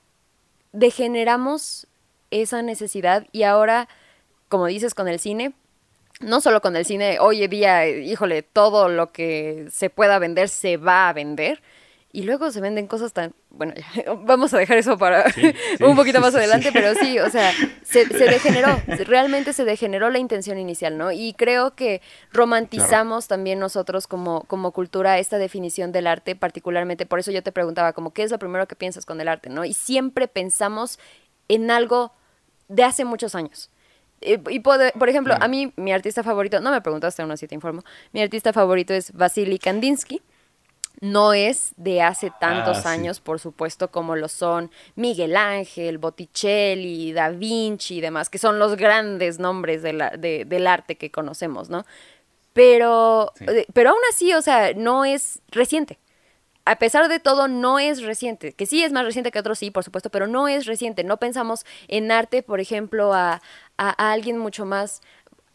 degeneramos 0.73 1.87
esa 2.31 2.63
necesidad 2.63 3.27
y 3.33 3.45
ahora, 3.45 3.89
como 4.49 4.67
dices 4.67 4.95
con 4.95 5.09
el 5.09 5.19
cine, 5.19 5.55
no 6.21 6.41
solo 6.41 6.61
con 6.61 6.77
el 6.77 6.85
cine, 6.85 7.19
hoy 7.21 7.43
en 7.43 7.51
día, 7.51 7.89
híjole, 7.89 8.43
todo 8.43 8.89
lo 8.89 9.13
que 9.13 9.67
se 9.71 9.91
pueda 9.91 10.19
vender 10.19 10.49
se 10.49 10.77
va 10.77 11.09
a 11.09 11.13
vender. 11.13 11.61
Y 12.15 12.23
luego 12.23 12.53
se 12.53 12.61
venden 12.61 12.87
cosas 12.87 13.13
tan... 13.13 13.35
Bueno, 13.51 13.75
vamos 14.19 14.55
a 14.55 14.59
dejar 14.59 14.77
eso 14.77 14.97
para 14.97 15.25
un 15.81 15.97
poquito 15.97 16.21
más 16.21 16.33
adelante, 16.33 16.71
pero 16.73 16.95
sí, 16.95 17.19
o 17.19 17.29
sea, 17.29 17.51
se, 17.83 18.05
degeneró, 18.07 18.81
realmente 19.05 19.53
se 19.53 19.65
degeneró 19.65 20.11
la 20.11 20.21
intención 20.21 20.57
inicial, 20.57 20.97
¿no? 20.97 21.11
Y 21.11 21.35
creo 21.35 21.75
que 21.75 22.03
romantizamos 22.33 23.27
también 23.27 23.59
nosotros 23.59 24.07
como, 24.07 24.43
como 24.43 24.71
cultura 24.71 25.19
esta 25.19 25.39
definición 25.39 25.91
del 25.91 26.07
arte, 26.07 26.37
particularmente, 26.37 27.05
por 27.05 27.19
eso 27.19 27.33
yo 27.33 27.43
te 27.43 27.51
preguntaba, 27.51 27.93
como, 27.95 28.13
¿qué 28.13 28.23
es 28.23 28.31
lo 28.31 28.39
primero 28.39 28.69
que 28.69 28.77
piensas 28.77 29.05
con 29.05 29.21
el 29.21 29.27
arte, 29.27 29.51
¿no? 29.51 29.65
Y 29.65 29.75
siempre 29.75 30.29
pensamos 30.29 31.01
en 31.49 31.69
algo 31.73 32.13
de 32.69 32.85
hace 32.85 33.05
muchos 33.05 33.35
años. 33.35 33.71
Y, 34.21 34.61
por, 34.61 35.09
ejemplo, 35.09 35.35
a 35.41 35.49
mí, 35.49 35.73
mi 35.75 35.93
artista 35.93 36.23
favorito, 36.23 36.61
no 36.61 36.71
me 36.71 36.81
preguntaste 36.81 37.23
aún 37.23 37.33
así 37.33 37.49
te 37.49 37.57
informo, 37.57 37.83
mi 38.13 38.23
artista 38.23 38.53
favorito 38.53 38.95
es 38.95 39.13
Vasily 39.13 39.59
Kandinsky. 39.59 40.23
No 41.01 41.33
es 41.33 41.73
de 41.77 42.03
hace 42.03 42.33
tantos 42.41 42.87
ah, 42.87 42.91
años, 42.91 43.21
por 43.21 43.41
supuesto, 43.41 43.91
como 43.91 44.17
lo 44.17 44.29
son 44.29 44.71
Miguel 44.95 45.37
Ángel, 45.37 45.99
Botticelli, 45.99 47.13
Da 47.13 47.31
Vinci 47.31 47.97
y 47.97 48.01
demás, 48.01 48.31
que 48.31 48.39
son 48.39 48.59
los 48.59 48.77
grandes 48.77 49.39
nombres 49.39 49.83
de 49.83 49.93
la, 49.93 50.11
del 50.11 50.67
arte 50.67 50.97
que 50.97 51.11
conocemos, 51.11 51.69
¿no? 51.69 51.85
Pero, 52.53 53.33
eh, 53.41 53.67
pero 53.73 53.91
aún 53.91 54.01
así, 54.11 54.33
o 54.33 54.41
sea, 54.41 54.73
no 54.75 55.05
es 55.05 55.41
reciente 55.49 55.99
a 56.67 56.77
pesar 56.77 57.09
de 57.09 57.21
todo, 57.21 57.49
no 57.49 57.79
es 57.79 58.03
reciente. 58.03 58.53
Que 58.53 58.67
sí 58.67 58.83
es 58.83 58.93
más 58.93 59.05
reciente 59.05 59.31
que 59.31 59.39
otros, 59.39 59.59
sí, 59.59 59.71
por 59.71 59.85
supuesto, 59.85 60.11
pero 60.11 60.27
no 60.27 60.49
es 60.49 60.67
reciente. 60.67 61.05
No 61.05 61.19
pensamos 61.19 61.67
en 61.89 62.11
arte, 62.11 62.43
por 62.43 62.61
ejemplo, 62.61 63.13
a, 63.13 63.43
a, 63.77 64.13
alguien 64.13 64.39
mucho 64.39 64.65
más. 64.65 65.03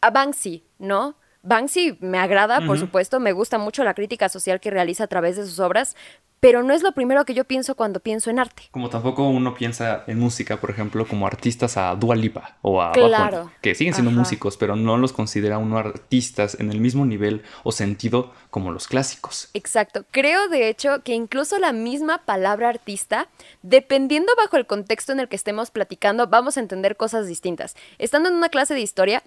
a 0.00 0.10
Banksy, 0.10 0.64
¿no? 0.78 1.16
Banksy 1.42 1.96
me 2.00 2.18
agrada, 2.18 2.60
por 2.66 2.78
supuesto, 2.78 3.18
me 3.18 3.32
gusta 3.32 3.58
mucho 3.58 3.82
la 3.82 3.94
crítica 3.94 4.28
social 4.28 4.60
que 4.60 4.70
realiza 4.70 5.04
a 5.04 5.06
través 5.06 5.36
de 5.36 5.46
sus 5.46 5.58
obras, 5.58 5.96
pero 6.40 6.62
no 6.62 6.72
es 6.72 6.82
lo 6.82 6.92
primero 6.92 7.24
que 7.24 7.34
yo 7.34 7.44
pienso 7.44 7.74
cuando 7.74 8.00
pienso 8.00 8.30
en 8.30 8.38
arte. 8.38 8.64
Como 8.70 8.88
tampoco 8.88 9.28
uno 9.28 9.54
piensa 9.54 10.04
en 10.06 10.18
música, 10.18 10.58
por 10.58 10.70
ejemplo, 10.70 11.06
como 11.06 11.26
artistas 11.26 11.76
a 11.76 11.94
Dua 11.94 12.16
Lipa 12.16 12.56
o 12.62 12.80
a 12.80 12.92
claro. 12.92 13.50
que 13.60 13.74
siguen 13.74 13.94
siendo 13.94 14.10
músicos, 14.10 14.56
pero 14.56 14.74
no 14.74 14.96
los 14.96 15.12
considera 15.12 15.58
uno 15.58 15.78
artistas 15.78 16.58
en 16.58 16.70
el 16.70 16.80
mismo 16.80 17.04
nivel 17.04 17.42
o 17.62 17.72
sentido 17.72 18.32
como 18.50 18.70
los 18.70 18.88
clásicos. 18.88 19.48
Exacto. 19.52 20.04
Creo, 20.10 20.48
de 20.48 20.68
hecho, 20.68 21.02
que 21.02 21.14
incluso 21.14 21.58
la 21.58 21.72
misma 21.72 22.18
palabra 22.24 22.70
artista, 22.70 23.28
dependiendo 23.62 24.32
bajo 24.36 24.56
el 24.56 24.66
contexto 24.66 25.12
en 25.12 25.20
el 25.20 25.28
que 25.28 25.36
estemos 25.36 25.70
platicando, 25.70 26.26
vamos 26.26 26.56
a 26.56 26.60
entender 26.60 26.96
cosas 26.96 27.26
distintas. 27.26 27.76
Estando 27.98 28.30
en 28.30 28.34
una 28.34 28.48
clase 28.48 28.74
de 28.74 28.80
historia, 28.80 29.22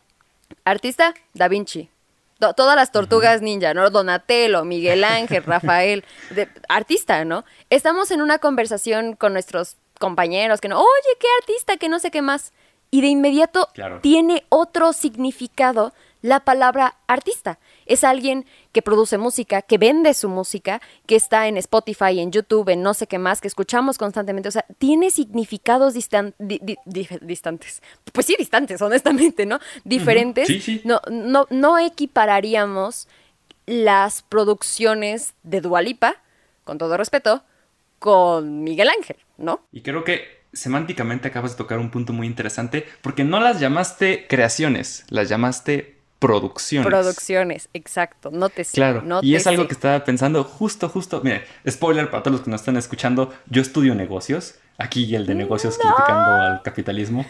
artista, 0.66 1.14
Da 1.34 1.48
Vinci 1.48 1.90
todas 2.52 2.76
las 2.76 2.92
tortugas 2.92 3.42
ninja, 3.42 3.74
¿no? 3.74 3.90
Donatello, 3.90 4.66
Miguel 4.66 5.06
Ángel, 5.06 5.44
Rafael, 5.46 6.04
de, 6.32 6.50
artista, 6.68 7.24
¿no? 7.24 7.46
Estamos 7.70 8.12
en 8.12 8.22
una 8.22 8.40
conversación 8.40 9.16
con 9.16 9.32
nuestros 9.32 9.78
compañeros 10.00 10.60
que 10.60 10.68
no, 10.68 10.80
oye, 10.80 11.18
qué 11.20 11.28
artista, 11.40 11.78
que 11.78 11.88
no 11.88 12.00
sé 12.00 12.12
qué 12.12 12.22
más. 12.22 12.52
Y 12.92 13.02
de 13.02 13.08
inmediato 13.08 13.70
tiene 14.02 14.46
otro 14.50 14.94
significado 14.94 15.94
la 16.24 16.40
palabra 16.40 16.98
artista. 17.06 17.60
Es 17.86 18.04
alguien 18.04 18.46
que 18.72 18.82
produce 18.82 19.20
música, 19.20 19.62
que 19.62 19.78
vende 19.78 20.14
su 20.16 20.30
música, 20.30 20.82
que 21.06 21.16
está 21.16 21.48
en 21.48 21.58
Spotify, 21.58 22.20
en 22.20 22.32
YouTube, 22.32 22.70
en 22.70 22.82
no 22.82 22.94
sé 22.96 23.08
qué 23.08 23.20
más, 23.20 23.42
que 23.42 23.50
escuchamos 23.50 23.98
constantemente. 24.00 24.48
O 24.48 24.52
sea, 24.52 24.66
tiene 24.80 25.12
significados 25.12 25.94
distantes. 25.94 27.82
Pues 28.14 28.26
sí, 28.26 28.36
distantes, 28.40 28.82
honestamente, 28.82 29.46
¿no? 29.46 29.60
Diferentes. 29.84 30.50
No, 30.86 31.02
no, 31.12 31.46
no 31.50 31.78
equipararíamos 31.78 33.10
las 33.66 34.22
producciones 34.22 35.34
de 35.44 35.60
Dualipa, 35.60 36.16
con 36.64 36.78
todo 36.78 36.96
respeto, 36.96 37.44
con 38.00 38.64
Miguel 38.64 38.90
Ángel, 38.90 39.18
¿no? 39.38 39.68
Y 39.74 39.82
creo 39.82 40.06
que 40.06 40.44
semánticamente 40.54 41.28
acabas 41.28 41.52
de 41.52 41.58
tocar 41.58 41.80
un 41.80 41.92
punto 41.92 42.14
muy 42.14 42.28
interesante 42.28 42.88
porque 43.02 43.26
no 43.26 43.42
las 43.42 43.60
llamaste 43.60 44.26
creaciones, 44.30 45.04
las 45.10 45.28
llamaste 45.28 45.98
producciones. 46.28 46.88
Producciones, 46.88 47.70
exacto. 47.74 48.32
No 48.32 48.50
te 48.50 48.64
Claro. 48.64 49.04
y 49.22 49.36
es 49.36 49.46
algo 49.46 49.68
que 49.68 49.74
estaba 49.74 50.04
pensando 50.06 50.44
justo, 50.44 50.88
justo. 50.88 51.22
Mire, 51.24 51.44
spoiler 51.70 52.10
para 52.10 52.24
todos 52.24 52.38
los 52.38 52.46
que 52.46 52.52
nos 52.52 52.62
están 52.62 52.78
escuchando. 52.78 53.34
Yo 53.50 53.62
estudio 53.62 53.94
negocios. 53.94 54.56
Aquí 54.78 55.14
el 55.16 55.26
de 55.26 55.36
negocios 55.36 55.78
criticando 55.78 56.32
al 56.32 56.62
capitalismo. 56.64 57.26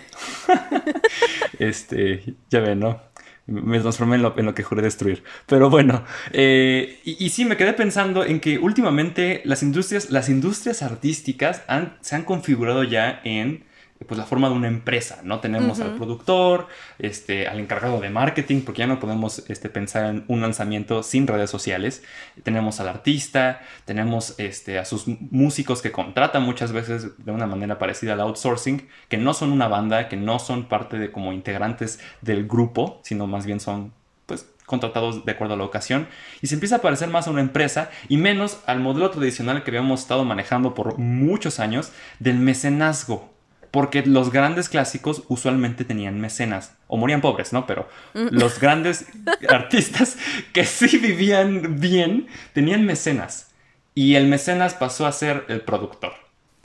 este, 1.59 2.35
ya 2.49 2.59
ven, 2.59 2.79
¿no? 2.79 3.01
Me 3.45 3.79
transformé 3.79 4.15
en 4.15 4.21
lo, 4.21 4.37
en 4.37 4.45
lo 4.45 4.53
que 4.53 4.63
juré 4.63 4.81
destruir. 4.81 5.23
Pero 5.47 5.69
bueno, 5.69 6.05
eh, 6.31 7.01
y, 7.03 7.25
y, 7.25 7.29
sí, 7.29 7.43
me 7.43 7.57
quedé 7.57 7.73
pensando 7.73 8.23
en 8.23 8.39
que 8.39 8.57
últimamente 8.57 9.41
las 9.43 9.63
industrias, 9.63 10.11
las 10.11 10.29
industrias 10.29 10.81
artísticas 10.81 11.63
han, 11.67 11.97
se 11.99 12.15
han 12.15 12.23
configurado 12.23 12.83
ya 12.83 13.19
en 13.25 13.65
pues 14.03 14.17
la 14.17 14.25
forma 14.25 14.49
de 14.49 14.55
una 14.55 14.67
empresa, 14.67 15.21
¿no? 15.23 15.39
Tenemos 15.39 15.79
al 15.79 15.95
productor, 15.95 16.67
este, 16.99 17.47
al 17.47 17.59
encargado 17.59 17.99
de 17.99 18.09
marketing, 18.09 18.61
porque 18.61 18.79
ya 18.79 18.87
no 18.87 18.99
podemos 18.99 19.43
este, 19.47 19.69
pensar 19.69 20.05
en 20.05 20.25
un 20.27 20.41
lanzamiento 20.41 21.03
sin 21.03 21.27
redes 21.27 21.49
sociales. 21.49 22.03
Tenemos 22.43 22.79
al 22.79 22.89
artista, 22.89 23.61
tenemos 23.85 24.35
este, 24.37 24.79
a 24.79 24.85
sus 24.85 25.07
músicos 25.07 25.81
que 25.81 25.91
contratan 25.91 26.43
muchas 26.43 26.71
veces 26.71 27.23
de 27.23 27.31
una 27.31 27.45
manera 27.45 27.79
parecida 27.79 28.13
al 28.13 28.21
outsourcing, 28.21 28.87
que 29.09 29.17
no 29.17 29.33
son 29.33 29.51
una 29.51 29.67
banda, 29.67 30.09
que 30.09 30.17
no 30.17 30.39
son 30.39 30.65
parte 30.65 30.97
de 30.97 31.11
como 31.11 31.33
integrantes 31.33 31.99
del 32.21 32.47
grupo, 32.47 32.99
sino 33.03 33.27
más 33.27 33.45
bien 33.45 33.59
son 33.59 33.93
pues 34.25 34.47
contratados 34.65 35.25
de 35.25 35.31
acuerdo 35.31 35.55
a 35.55 35.57
la 35.57 35.65
ocasión 35.65 36.07
y 36.41 36.47
se 36.47 36.55
empieza 36.55 36.77
a 36.77 36.81
parecer 36.81 37.09
más 37.09 37.27
a 37.27 37.31
una 37.31 37.41
empresa 37.41 37.89
y 38.07 38.17
menos 38.17 38.59
al 38.65 38.79
modelo 38.79 39.09
tradicional 39.09 39.63
que 39.63 39.71
habíamos 39.71 40.01
estado 40.01 40.23
manejando 40.23 40.73
por 40.73 40.97
muchos 40.97 41.59
años 41.59 41.91
del 42.19 42.37
mecenazgo 42.37 43.32
porque 43.73 44.03
los 44.05 44.31
grandes 44.31 44.69
clásicos 44.69 45.23
usualmente 45.29 45.83
tenían 45.83 46.21
mecenas, 46.21 46.75
o 46.85 46.95
morían 46.95 47.21
pobres, 47.21 47.53
¿no? 47.53 47.65
Pero 47.65 47.89
mm. 48.13 48.27
los 48.29 48.59
grandes 48.59 49.07
artistas 49.49 50.15
que 50.53 50.63
sí 50.63 50.99
vivían 50.99 51.79
bien 51.79 52.27
tenían 52.53 52.85
mecenas. 52.85 53.49
Y 53.95 54.13
el 54.13 54.27
mecenas 54.27 54.75
pasó 54.75 55.07
a 55.07 55.11
ser 55.11 55.45
el 55.47 55.61
productor. 55.61 56.13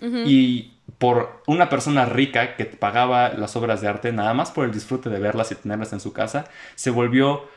Y 0.00 0.74
por 0.98 1.42
una 1.46 1.70
persona 1.70 2.04
rica 2.04 2.56
que 2.56 2.66
pagaba 2.66 3.30
las 3.30 3.56
obras 3.56 3.80
de 3.80 3.88
arte 3.88 4.12
nada 4.12 4.34
más 4.34 4.50
por 4.50 4.66
el 4.66 4.70
disfrute 4.70 5.08
de 5.08 5.18
verlas 5.18 5.50
y 5.50 5.54
tenerlas 5.54 5.94
en 5.94 6.00
su 6.00 6.12
casa, 6.12 6.44
se 6.74 6.90
volvió 6.90 7.48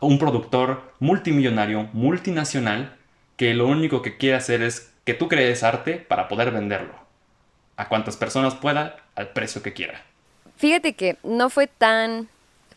un 0.00 0.18
productor 0.18 0.92
multimillonario, 0.98 1.88
multinacional, 1.92 2.96
que 3.36 3.54
lo 3.54 3.68
único 3.68 4.02
que 4.02 4.16
quiere 4.16 4.36
hacer 4.36 4.62
es 4.62 4.92
que 5.04 5.14
tú 5.14 5.28
crees 5.28 5.62
arte 5.62 5.94
para 5.96 6.26
poder 6.26 6.50
venderlo 6.50 7.09
a 7.80 7.88
cuantas 7.88 8.18
personas 8.18 8.54
pueda 8.54 8.96
al 9.14 9.30
precio 9.30 9.62
que 9.62 9.72
quiera. 9.72 10.02
Fíjate 10.56 10.92
que 10.92 11.16
no 11.22 11.48
fue 11.48 11.66
tan... 11.66 12.28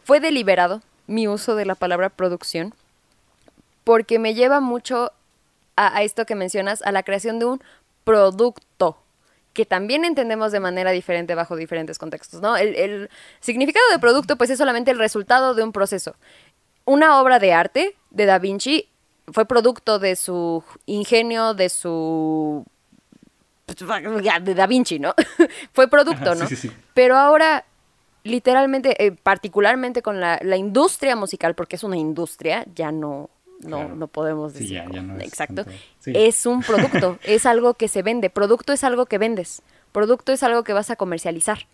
fue 0.05 0.21
deliberado 0.21 0.81
mi 1.07 1.27
uso 1.27 1.57
de 1.57 1.65
la 1.65 1.75
palabra 1.75 2.09
producción 2.09 2.73
porque 3.83 4.17
me 4.17 4.33
lleva 4.33 4.61
mucho 4.61 5.11
a, 5.75 6.03
esto 6.03 6.25
que 6.25 6.35
mencionas, 6.35 6.81
a 6.83 6.93
la 6.93 7.03
creación 7.03 7.37
de 7.37 7.45
un 7.45 7.61
producto 8.05 8.97
que 9.51 9.65
también 9.65 10.05
entendemos 10.05 10.53
de 10.53 10.61
manera 10.61 10.91
diferente 10.91 11.35
bajo 11.35 11.57
diferentes 11.57 11.97
contextos, 11.97 12.39
¿no? 12.39 12.55
El, 12.55 12.73
el, 12.75 13.09
significado 13.41 13.85
de 13.91 13.99
producto, 13.99 14.37
pues, 14.37 14.51
es 14.51 14.57
solamente 14.57 14.91
el 14.91 14.99
resultado 14.99 15.53
de 15.53 15.63
un 15.63 15.73
proceso. 15.73 16.15
Una 16.85 17.19
obra 17.19 17.39
de 17.39 17.51
arte 17.51 17.97
de 18.09 18.25
Da 18.25 18.39
Vinci 18.39 18.87
fue 19.27 19.45
producto 19.45 19.99
de 19.99 20.15
su 20.15 20.63
ingenio, 20.85 21.53
de 21.53 21.67
su 21.67 22.65
de 23.65 24.55
Da 24.55 24.67
Vinci, 24.67 24.99
¿no? 24.99 25.13
Fue 25.73 25.87
producto, 25.87 26.35
¿no? 26.35 26.45
Pero 26.93 27.17
ahora, 27.17 27.65
literalmente, 28.23 29.05
eh, 29.05 29.11
particularmente 29.11 30.01
con 30.01 30.19
la, 30.19 30.57
industria 30.57 31.15
musical, 31.15 31.55
porque 31.55 31.75
es 31.75 31.83
una 31.83 31.97
industria, 31.97 32.65
ya 32.75 32.91
no, 32.91 33.29
no, 33.61 33.89
no 33.89 34.07
podemos 34.07 34.53
decir. 34.53 34.83
Ya, 34.91 35.01
no 35.01 35.17
es 35.17 35.27
exacto. 35.27 35.65
Es 36.05 36.45
un 36.45 36.61
producto, 36.61 37.17
es 37.23 37.45
algo 37.45 37.73
que 37.75 37.87
se 37.87 38.03
vende. 38.03 38.29
Producto 38.29 38.73
es 38.73 38.83
algo 38.83 39.05
que 39.05 39.17
vendes. 39.17 39.61
Producto 39.91 40.31
es 40.31 40.43
algo 40.43 40.63
que 40.63 40.73
vas 40.73 40.89
a 40.89 40.95
comercializar. 40.95 41.67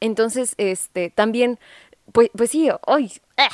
Entonces, 0.00 0.54
este, 0.58 1.10
también, 1.10 1.58
pues, 2.12 2.30
pues 2.36 2.50
sí, 2.50 2.68
hoy, 2.86 3.12
¡eh! 3.36 3.48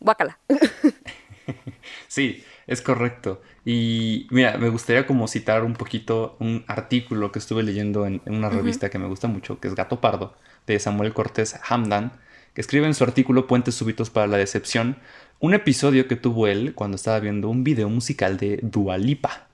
guácala. 0.00 0.38
sí, 2.08 2.44
es 2.68 2.82
correcto. 2.82 3.42
Y 3.64 4.28
mira, 4.30 4.56
me 4.58 4.68
gustaría 4.68 5.06
como 5.06 5.26
citar 5.26 5.64
un 5.64 5.72
poquito 5.72 6.36
un 6.38 6.64
artículo 6.68 7.32
que 7.32 7.40
estuve 7.40 7.62
leyendo 7.64 8.06
en, 8.06 8.20
una 8.26 8.50
revista 8.50 8.90
que 8.90 8.98
me 8.98 9.08
gusta 9.08 9.26
mucho, 9.26 9.58
que 9.58 9.68
es 9.68 9.74
Gato 9.74 10.00
Pardo, 10.00 10.36
de 10.66 10.78
Samuel 10.78 11.14
Cortés 11.14 11.58
Hamdan, 11.68 12.12
que 12.54 12.60
escribe 12.60 12.86
en 12.86 12.94
su 12.94 13.04
artículo 13.04 13.46
Puentes 13.46 13.74
súbitos 13.74 14.10
para 14.10 14.26
la 14.26 14.36
decepción, 14.36 14.98
un 15.40 15.54
episodio 15.54 16.06
que 16.08 16.16
tuvo 16.16 16.46
él 16.46 16.74
cuando 16.74 16.96
estaba 16.96 17.18
viendo 17.20 17.48
un 17.48 17.64
video 17.64 17.88
musical 17.88 18.36
de 18.36 18.60
Dualipa, 18.62 19.46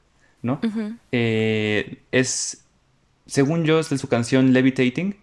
¿no? 0.42 0.60
Eh, 1.12 2.02
es, 2.10 2.64
según 3.26 3.64
yo, 3.64 3.78
es 3.78 3.90
de 3.90 3.98
su 3.98 4.08
canción 4.08 4.52
Levitating, 4.52 5.16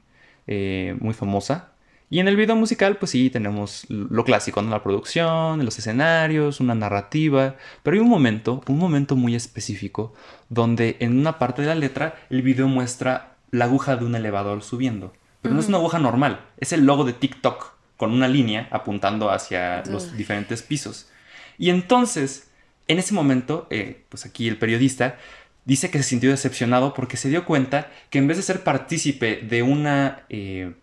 eh, 0.47 0.95
muy 0.99 1.13
famosa, 1.13 1.70
y 2.11 2.19
en 2.19 2.27
el 2.27 2.35
video 2.35 2.57
musical, 2.57 2.97
pues 2.97 3.11
sí, 3.11 3.29
tenemos 3.29 3.85
lo 3.87 4.25
clásico, 4.25 4.61
¿no? 4.61 4.69
La 4.69 4.83
producción, 4.83 5.63
los 5.63 5.79
escenarios, 5.79 6.59
una 6.59 6.75
narrativa, 6.75 7.55
pero 7.83 7.95
hay 7.95 8.01
un 8.01 8.09
momento, 8.09 8.61
un 8.67 8.77
momento 8.79 9.15
muy 9.15 9.33
específico, 9.33 10.13
donde 10.49 10.97
en 10.99 11.17
una 11.17 11.39
parte 11.39 11.61
de 11.61 11.69
la 11.69 11.75
letra 11.75 12.15
el 12.29 12.41
video 12.41 12.67
muestra 12.67 13.37
la 13.51 13.63
aguja 13.63 13.95
de 13.95 14.03
un 14.03 14.13
elevador 14.13 14.61
subiendo. 14.61 15.13
Pero 15.41 15.53
no 15.53 15.61
es 15.61 15.69
una 15.69 15.77
aguja 15.77 15.99
normal, 15.99 16.41
es 16.57 16.73
el 16.73 16.85
logo 16.85 17.05
de 17.05 17.13
TikTok, 17.13 17.75
con 17.95 18.11
una 18.11 18.27
línea 18.27 18.67
apuntando 18.71 19.31
hacia 19.31 19.81
los 19.85 20.17
diferentes 20.17 20.63
pisos. 20.63 21.09
Y 21.57 21.69
entonces, 21.69 22.51
en 22.89 22.99
ese 22.99 23.13
momento, 23.13 23.67
eh, 23.69 24.03
pues 24.09 24.25
aquí 24.25 24.49
el 24.49 24.57
periodista 24.57 25.17
dice 25.63 25.89
que 25.89 25.99
se 25.99 26.09
sintió 26.09 26.29
decepcionado 26.29 26.93
porque 26.93 27.15
se 27.15 27.29
dio 27.29 27.45
cuenta 27.45 27.89
que 28.09 28.19
en 28.19 28.27
vez 28.27 28.35
de 28.35 28.43
ser 28.43 28.65
partícipe 28.65 29.37
de 29.37 29.63
una... 29.63 30.25
Eh, 30.27 30.73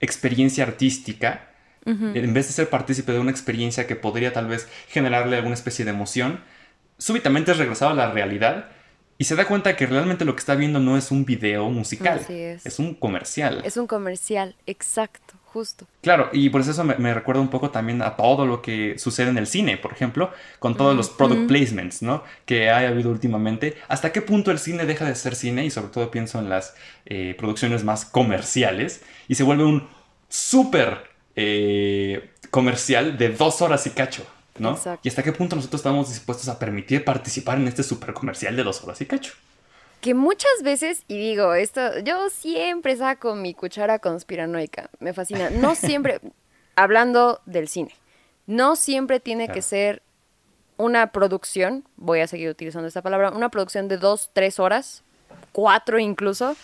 experiencia 0.00 0.64
artística, 0.64 1.44
en 1.86 2.34
vez 2.34 2.48
de 2.48 2.52
ser 2.52 2.68
partícipe 2.68 3.12
de 3.12 3.18
una 3.18 3.30
experiencia 3.30 3.86
que 3.86 3.96
podría 3.96 4.34
tal 4.34 4.46
vez 4.46 4.68
generarle 4.88 5.36
alguna 5.36 5.54
especie 5.54 5.86
de 5.86 5.92
emoción, 5.92 6.40
súbitamente 6.98 7.52
es 7.52 7.56
regresado 7.56 7.92
a 7.92 7.94
la 7.94 8.10
realidad 8.10 8.68
y 9.16 9.24
se 9.24 9.34
da 9.34 9.46
cuenta 9.46 9.74
que 9.74 9.86
realmente 9.86 10.24
lo 10.24 10.34
que 10.34 10.40
está 10.40 10.54
viendo 10.54 10.80
no 10.80 10.98
es 10.98 11.10
un 11.10 11.24
video 11.24 11.70
musical, 11.70 12.20
es. 12.28 12.78
un 12.78 12.94
comercial. 12.94 13.62
Es 13.64 13.76
un 13.76 13.86
comercial, 13.86 14.54
exacto, 14.66 15.34
justo. 15.52 15.86
Claro, 16.02 16.30
y 16.32 16.48
por 16.50 16.60
eso 16.60 16.84
me, 16.84 17.14
recuerda 17.14 17.40
un 17.40 17.48
poco 17.48 17.70
también 17.70 18.02
a 18.02 18.16
todo 18.16 18.46
lo 18.46 18.62
que 18.62 18.98
sucede 18.98 19.30
en 19.30 19.38
el 19.38 19.46
cine, 19.46 19.76
por 19.76 19.92
ejemplo, 19.92 20.30
con 20.58 20.76
todos 20.76 20.94
los 20.94 21.10
product 21.10 21.48
placements, 21.48 22.02
¿no? 22.02 22.22
Que 22.44 22.70
ha 22.70 22.78
habido 22.88 23.10
últimamente. 23.10 23.76
¿Hasta 23.88 24.12
qué 24.12 24.22
punto 24.22 24.50
el 24.50 24.58
cine 24.58 24.86
deja 24.86 25.04
de 25.04 25.14
ser 25.14 25.34
cine? 25.34 25.64
Y 25.64 25.70
sobre 25.70 25.88
todo 25.88 26.10
pienso 26.10 26.38
en 26.38 26.48
las 26.48 26.74
eh, 27.06 27.34
producciones 27.38 27.84
más 27.84 28.04
comerciales 28.04 29.02
y 29.28 29.34
se 29.34 29.42
vuelve 29.42 29.64
un 29.64 29.88
súper 30.28 31.10
eh, 31.36 32.30
comercial 32.50 33.16
de 33.18 33.30
dos 33.30 33.62
horas 33.62 33.86
y 33.86 33.90
cacho. 33.90 34.26
¿no? 34.58 34.78
Y 35.02 35.08
hasta 35.08 35.22
qué 35.22 35.32
punto 35.32 35.56
nosotros 35.56 35.80
estamos 35.80 36.08
dispuestos 36.08 36.48
a 36.48 36.58
permitir 36.58 37.04
participar 37.04 37.58
en 37.58 37.68
este 37.68 37.82
súper 37.82 38.12
comercial 38.12 38.56
de 38.56 38.64
dos 38.64 38.82
horas 38.82 39.00
y 39.00 39.06
cacho. 39.06 39.34
Que 40.00 40.14
muchas 40.14 40.62
veces, 40.62 41.04
y 41.08 41.18
digo, 41.18 41.54
esto, 41.54 41.98
yo 42.00 42.30
siempre 42.30 42.96
saco 42.96 43.34
mi 43.34 43.54
cuchara 43.54 43.98
conspiranoica, 43.98 44.90
me 45.00 45.12
fascina, 45.12 45.50
no 45.50 45.74
siempre, 45.74 46.20
hablando 46.76 47.40
del 47.46 47.68
cine, 47.68 47.94
no 48.46 48.76
siempre 48.76 49.20
tiene 49.20 49.48
que 49.48 49.62
ser 49.62 50.02
una 50.76 51.10
producción, 51.10 51.84
voy 51.96 52.20
a 52.20 52.28
seguir 52.28 52.48
utilizando 52.48 52.86
esta 52.86 53.02
palabra, 53.02 53.32
una 53.32 53.48
producción 53.48 53.88
de 53.88 53.98
dos, 53.98 54.30
tres 54.32 54.60
horas, 54.60 55.02
cuatro 55.52 55.98
incluso, 55.98 56.56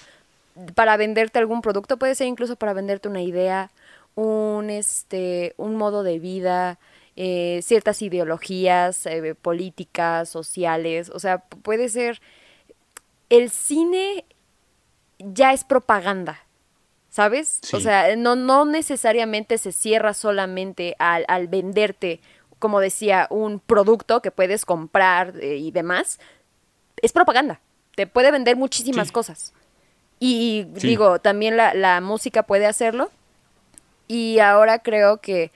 para 0.76 0.96
venderte 0.96 1.40
algún 1.40 1.62
producto, 1.62 1.96
puede 1.96 2.14
ser 2.14 2.28
incluso 2.28 2.54
para 2.54 2.72
venderte 2.72 3.08
una 3.08 3.22
idea, 3.22 3.72
un, 4.14 4.70
este, 4.70 5.54
un 5.56 5.74
modo 5.74 6.04
de 6.04 6.20
vida, 6.20 6.78
eh, 7.16 7.60
ciertas 7.64 8.00
ideologías 8.02 9.06
eh, 9.06 9.34
políticas, 9.34 10.28
sociales, 10.28 11.10
o 11.10 11.18
sea, 11.18 11.38
puede 11.38 11.88
ser... 11.88 12.20
El 13.28 13.50
cine 13.50 14.24
ya 15.18 15.52
es 15.52 15.64
propaganda, 15.64 16.40
¿sabes? 17.08 17.60
O 17.72 17.80
sea, 17.80 18.16
no, 18.16 18.36
no 18.36 18.64
necesariamente 18.64 19.58
se 19.58 19.72
cierra 19.72 20.14
solamente 20.14 20.96
al, 20.98 21.24
al, 21.28 21.48
venderte, 21.48 22.20
como 22.58 22.80
decía, 22.80 23.26
un 23.30 23.60
producto 23.60 24.20
que 24.20 24.30
puedes 24.30 24.64
comprar 24.64 25.34
eh, 25.40 25.56
y 25.56 25.70
demás. 25.70 26.18
Es 27.02 27.12
propaganda. 27.12 27.60
Te 27.96 28.06
puede 28.06 28.30
vender 28.30 28.56
muchísimas 28.56 29.12
cosas. 29.12 29.52
Y 30.18 30.64
digo, 30.74 31.18
también 31.20 31.56
la, 31.56 31.74
la 31.74 32.00
música 32.00 32.42
puede 32.42 32.66
hacerlo. 32.66 33.10
Y 34.08 34.38
ahora 34.40 34.80
creo 34.80 35.20
que 35.20 35.50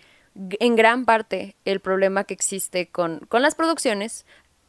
en 0.60 0.76
gran 0.76 1.04
parte 1.04 1.56
el 1.64 1.80
problema 1.80 2.24
que 2.24 2.34
existe 2.34 2.88
con, 2.88 3.20
con 3.28 3.42
las 3.42 3.54
producciones 3.54 4.24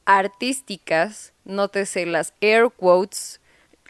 artísticas, 0.09 1.33
nótese 1.45 2.07
las 2.07 2.33
air 2.41 2.71
quotes 2.75 3.39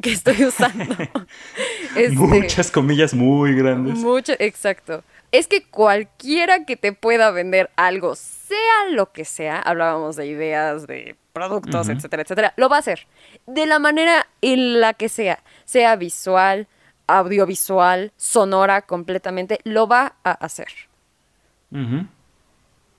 que 0.02 0.12
estoy 0.12 0.44
usando. 0.44 0.94
este, 1.96 2.16
Muchas 2.16 2.72
comillas 2.72 3.14
muy 3.14 3.56
grandes. 3.56 4.00
Mucho, 4.00 4.34
exacto. 4.38 5.02
Es 5.32 5.48
que 5.48 5.64
cualquiera 5.64 6.66
que 6.66 6.76
te 6.76 6.92
pueda 6.92 7.32
vender 7.32 7.70
algo, 7.78 8.16
sea 8.16 8.90
lo 8.92 9.14
que 9.14 9.24
sea, 9.24 9.60
hablábamos 9.60 10.18
de 10.18 10.28
ideas, 10.28 10.88
de 10.88 11.16
productos, 11.32 11.88
etcétera, 11.88 12.24
etcétera, 12.24 12.54
lo 12.58 12.68
va 12.68 12.78
a 12.78 12.80
hacer. 12.80 13.08
De 13.48 13.66
la 13.66 13.80
manera 13.80 14.28
en 14.42 14.82
la 14.82 14.94
que 14.94 15.08
sea, 15.08 15.42
sea 15.64 15.96
visual, 15.96 16.68
audiovisual, 17.08 18.12
sonora 18.18 18.82
completamente, 18.82 19.60
lo 19.64 19.88
va 19.88 20.16
a 20.26 20.32
hacer. 20.32 20.68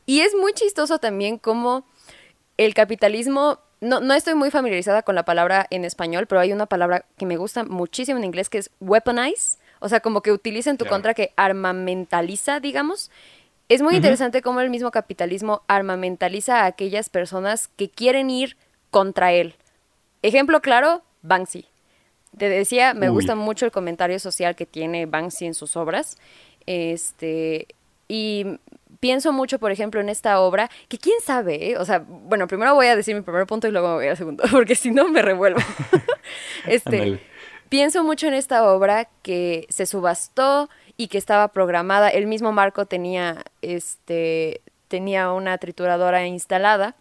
Y 0.06 0.20
es 0.20 0.34
muy 0.34 0.54
chistoso 0.54 0.98
también 0.98 1.36
cómo 1.36 1.84
el 2.60 2.74
capitalismo, 2.74 3.58
no, 3.80 4.00
no 4.00 4.12
estoy 4.12 4.34
muy 4.34 4.50
familiarizada 4.50 5.00
con 5.00 5.14
la 5.14 5.24
palabra 5.24 5.66
en 5.70 5.86
español, 5.86 6.26
pero 6.26 6.42
hay 6.42 6.52
una 6.52 6.66
palabra 6.66 7.06
que 7.16 7.24
me 7.24 7.38
gusta 7.38 7.64
muchísimo 7.64 8.18
en 8.18 8.24
inglés 8.24 8.50
que 8.50 8.58
es 8.58 8.70
weaponize, 8.80 9.56
o 9.78 9.88
sea, 9.88 10.00
como 10.00 10.20
que 10.20 10.30
utiliza 10.30 10.68
en 10.68 10.76
tu 10.76 10.84
contra 10.84 11.14
que 11.14 11.32
armamentaliza, 11.36 12.60
digamos. 12.60 13.10
Es 13.70 13.80
muy 13.80 13.96
interesante 13.96 14.42
cómo 14.42 14.60
el 14.60 14.68
mismo 14.68 14.90
capitalismo 14.90 15.62
armamentaliza 15.68 16.60
a 16.60 16.66
aquellas 16.66 17.08
personas 17.08 17.68
que 17.68 17.88
quieren 17.88 18.28
ir 18.28 18.58
contra 18.90 19.32
él. 19.32 19.54
Ejemplo 20.20 20.60
claro, 20.60 21.00
Banksy. 21.22 21.64
Te 22.36 22.50
decía, 22.50 22.92
me 22.92 23.08
gusta 23.08 23.36
mucho 23.36 23.64
el 23.64 23.72
comentario 23.72 24.18
social 24.18 24.54
que 24.54 24.66
tiene 24.66 25.06
Banksy 25.06 25.46
en 25.46 25.54
sus 25.54 25.78
obras. 25.78 26.18
Este, 26.66 27.68
y 28.06 28.58
pienso 29.00 29.32
mucho, 29.32 29.58
por 29.58 29.72
ejemplo, 29.72 30.00
en 30.00 30.08
esta 30.08 30.40
obra, 30.40 30.70
que 30.88 30.98
quién 30.98 31.20
sabe, 31.20 31.70
¿eh? 31.70 31.78
o 31.78 31.84
sea, 31.84 32.04
bueno, 32.06 32.46
primero 32.46 32.74
voy 32.74 32.86
a 32.86 32.96
decir 32.96 33.14
mi 33.14 33.22
primer 33.22 33.46
punto 33.46 33.66
y 33.66 33.72
luego 33.72 33.94
voy 33.94 34.06
al 34.06 34.16
segundo, 34.16 34.44
porque 34.52 34.76
si 34.76 34.90
no 34.90 35.08
me 35.08 35.22
revuelvo. 35.22 35.60
este, 36.66 37.20
pienso 37.68 38.04
mucho 38.04 38.28
en 38.28 38.34
esta 38.34 38.70
obra 38.70 39.08
que 39.22 39.66
se 39.70 39.86
subastó 39.86 40.68
y 40.96 41.08
que 41.08 41.18
estaba 41.18 41.48
programada. 41.48 42.10
El 42.10 42.26
mismo 42.26 42.52
Marco 42.52 42.84
tenía, 42.84 43.42
este, 43.62 44.60
tenía 44.88 45.32
una 45.32 45.56
trituradora 45.58 46.26
instalada 46.26 46.94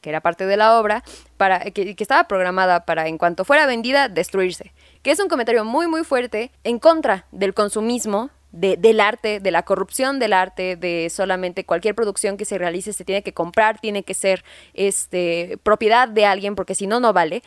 que 0.00 0.08
era 0.08 0.22
parte 0.22 0.46
de 0.46 0.56
la 0.56 0.78
obra, 0.78 1.04
para, 1.36 1.60
que, 1.60 1.94
que, 1.94 2.02
estaba 2.02 2.24
programada 2.24 2.86
para, 2.86 3.06
en 3.06 3.18
cuanto 3.18 3.44
fuera 3.44 3.66
vendida, 3.66 4.08
destruirse. 4.08 4.72
Que 5.02 5.10
es 5.10 5.20
un 5.20 5.28
comentario 5.28 5.62
muy, 5.62 5.88
muy 5.88 6.04
fuerte 6.04 6.52
en 6.64 6.78
contra 6.78 7.26
del 7.32 7.52
consumismo 7.52 8.30
del 8.52 9.00
arte, 9.00 9.40
de 9.40 9.50
la 9.50 9.62
corrupción 9.62 10.18
del 10.18 10.32
arte, 10.32 10.76
de 10.76 11.08
solamente 11.10 11.64
cualquier 11.64 11.94
producción 11.94 12.36
que 12.36 12.44
se 12.44 12.58
realice 12.58 12.92
se 12.92 13.04
tiene 13.04 13.22
que 13.22 13.32
comprar, 13.32 13.80
tiene 13.80 14.02
que 14.02 14.14
ser 14.14 14.44
este, 14.74 15.58
propiedad 15.62 16.08
de 16.08 16.26
alguien 16.26 16.56
porque 16.56 16.74
si 16.74 16.86
no, 16.86 17.00
no 17.00 17.12
vale. 17.12 17.42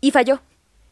Y 0.00 0.10
falló. 0.10 0.40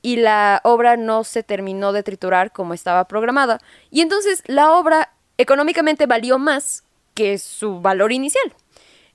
Y 0.03 0.17
la 0.17 0.61
obra 0.65 0.97
no 0.97 1.25
se 1.25 1.43
terminó 1.43 1.93
de 1.93 2.03
triturar 2.03 2.53
como 2.53 2.75
estaba 2.75 3.07
programada. 3.07 3.59
Y 3.91 4.01
entonces 4.01 4.43
la 4.47 4.73
obra 4.73 5.13
económicamente 5.39 6.07
valió 6.07 6.39
más 6.39 6.85
que 7.15 7.39
su 7.39 7.81
valor 7.81 8.13
inicial. 8.13 8.55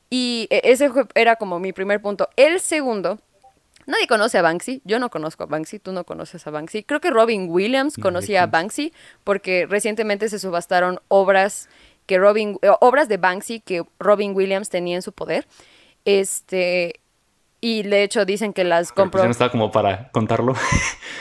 Y 0.09 0.47
e, 0.49 0.61
ese 0.63 0.89
era 1.15 1.35
como 1.35 1.59
mi 1.59 1.73
primer 1.73 2.01
punto. 2.01 2.29
El 2.35 2.59
segundo 2.59 3.19
Nadie 3.89 4.05
conoce 4.05 4.37
a 4.37 4.43
Banksy. 4.43 4.83
Yo 4.85 4.99
no 4.99 5.09
conozco 5.09 5.43
a 5.43 5.45
Banksy. 5.47 5.79
Tú 5.79 5.91
no 5.93 6.03
conoces 6.03 6.45
a 6.45 6.51
Banksy. 6.51 6.83
Creo 6.83 7.01
que 7.01 7.09
Robin 7.09 7.47
Williams 7.49 7.97
conocía 7.97 8.43
a 8.43 8.45
Banksy 8.45 8.93
porque 9.23 9.65
recientemente 9.67 10.29
se 10.29 10.37
subastaron 10.37 10.99
obras 11.07 11.69
que 12.05 12.19
Robin 12.19 12.59
eh, 12.61 12.69
obras 12.81 13.09
de 13.09 13.17
Banksy 13.17 13.61
que 13.61 13.83
Robin 13.97 14.35
Williams 14.35 14.69
tenía 14.69 14.95
en 14.95 15.01
su 15.01 15.11
poder. 15.11 15.47
Este 16.05 16.99
y 17.61 17.81
de 17.81 18.03
hecho 18.03 18.25
dicen 18.25 18.53
que 18.53 18.63
las 18.63 18.91
compró. 18.91 19.21
Pues 19.21 19.23
ya 19.23 19.27
no 19.27 19.31
está 19.31 19.49
como 19.49 19.71
para 19.71 20.11
contarlo. 20.11 20.53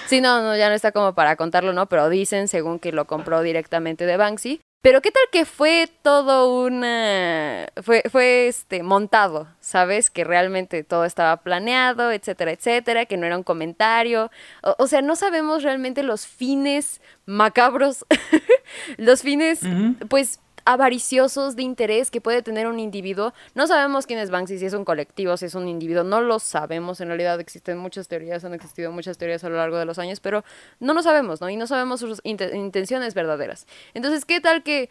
sí, 0.07 0.21
no, 0.21 0.43
no, 0.43 0.55
ya 0.55 0.69
no 0.69 0.75
está 0.75 0.93
como 0.93 1.15
para 1.15 1.37
contarlo, 1.37 1.73
¿no? 1.73 1.87
Pero 1.87 2.11
dicen, 2.11 2.49
según 2.49 2.79
que 2.79 2.93
lo 2.93 3.07
compró 3.07 3.41
directamente 3.41 4.05
de 4.05 4.19
Banksy. 4.19 4.61
Pero 4.81 5.03
qué 5.03 5.11
tal 5.11 5.25
que 5.33 5.45
fue 5.45 5.89
todo 6.03 6.63
una 6.63 7.67
fue 7.83 8.05
fue 8.11 8.47
este 8.47 8.85
montado, 8.85 9.49
¿sabes? 9.61 10.09
Que 10.09 10.23
realmente 10.23 10.85
todo 10.85 11.05
estaba 11.05 11.39
planeado, 11.39 12.13
etcétera, 12.13 12.53
etcétera, 12.53 13.05
que 13.07 13.17
no 13.17 13.27
era 13.27 13.37
un 13.37 13.43
comentario. 13.43 14.31
O, 14.79 14.87
sea, 14.87 15.03
no 15.03 15.17
sabemos 15.17 15.65
realmente 15.65 16.05
los 16.05 16.27
fines 16.27 17.01
macabros, 17.27 18.07
los 18.99 19.23
fines 19.23 19.61
pues 20.09 20.39
avariciosos 20.69 21.57
de 21.57 21.63
interés 21.63 22.11
que 22.11 22.21
puede 22.21 22.43
tener 22.43 22.67
un 22.67 22.79
individuo. 22.79 23.33
No 23.55 23.67
sabemos 23.67 24.07
quién 24.07 24.19
es 24.19 24.29
Banksy, 24.29 24.59
si 24.59 24.67
es 24.67 24.75
un 24.75 24.85
colectivo, 24.85 25.35
si 25.39 25.47
es 25.47 25.55
un 25.55 25.67
individuo, 25.67 26.05
no 26.05 26.21
lo 26.21 26.39
sabemos. 26.39 27.01
En 27.01 27.09
realidad 27.09 27.41
existen 27.41 27.79
muchas 27.79 28.07
teorías, 28.07 28.45
han 28.45 28.53
existido 28.53 28.93
muchas 28.93 29.17
teorías 29.17 29.43
a 29.45 29.49
lo 29.49 29.57
largo 29.57 29.79
de 29.79 29.87
los 29.87 29.99
años, 29.99 30.21
pero 30.21 30.45
no 30.79 30.93
lo 30.93 31.03
sabemos, 31.03 31.41
¿no? 31.41 31.49
Y 31.49 31.57
no 31.57 31.67
sabemos 31.67 32.01
sus 32.01 32.21
intenciones 32.23 33.15
verdaderas. 33.15 33.67
Entonces, 33.95 34.27
¿qué 34.27 34.43
tal 34.43 34.63
que, 34.63 34.91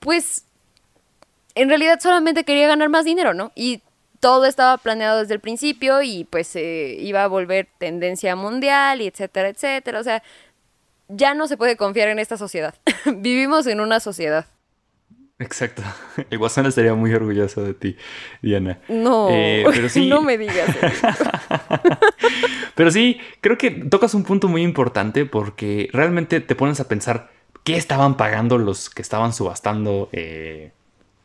pues, 0.00 0.44
en 1.54 1.70
realidad 1.70 1.98
solamente 1.98 2.44
quería 2.44 2.68
ganar 2.68 2.90
más 2.90 3.06
dinero, 3.06 3.32
¿no? 3.32 3.52
Y 3.54 3.80
todo 4.20 4.44
estaba 4.44 4.76
planeado 4.76 5.20
desde 5.20 5.32
el 5.32 5.40
principio 5.40 6.02
y 6.02 6.24
pues 6.24 6.46
se 6.46 6.62
iba 7.00 7.24
a 7.24 7.26
volver 7.26 7.68
tendencia 7.78 8.36
mundial 8.36 9.00
y 9.00 9.06
etcétera, 9.06 9.48
etcétera. 9.48 9.98
O 9.98 10.04
sea, 10.04 10.22
ya 11.08 11.32
no 11.32 11.48
se 11.48 11.56
puede 11.56 11.78
confiar 11.78 12.08
en 12.08 12.18
esta 12.18 12.36
sociedad. 12.36 12.74
Vivimos 13.06 13.66
en 13.66 13.80
una 13.80 13.98
sociedad. 13.98 14.44
Exacto. 15.38 15.82
El 16.30 16.38
Guasón 16.38 16.66
estaría 16.66 16.94
muy 16.94 17.12
orgulloso 17.12 17.62
de 17.62 17.74
ti, 17.74 17.96
Diana. 18.42 18.78
No, 18.88 19.28
eh, 19.30 19.64
pero 19.70 19.88
sí... 19.88 20.06
no 20.08 20.22
me 20.22 20.38
digas. 20.38 20.74
pero 22.74 22.90
sí, 22.90 23.20
creo 23.40 23.58
que 23.58 23.70
tocas 23.70 24.14
un 24.14 24.24
punto 24.24 24.48
muy 24.48 24.62
importante 24.62 25.26
porque 25.26 25.90
realmente 25.92 26.40
te 26.40 26.54
pones 26.54 26.80
a 26.80 26.88
pensar 26.88 27.30
qué 27.64 27.76
estaban 27.76 28.16
pagando 28.16 28.58
los 28.58 28.88
que 28.88 29.02
estaban 29.02 29.32
subastando, 29.32 30.08
eh, 30.12 30.70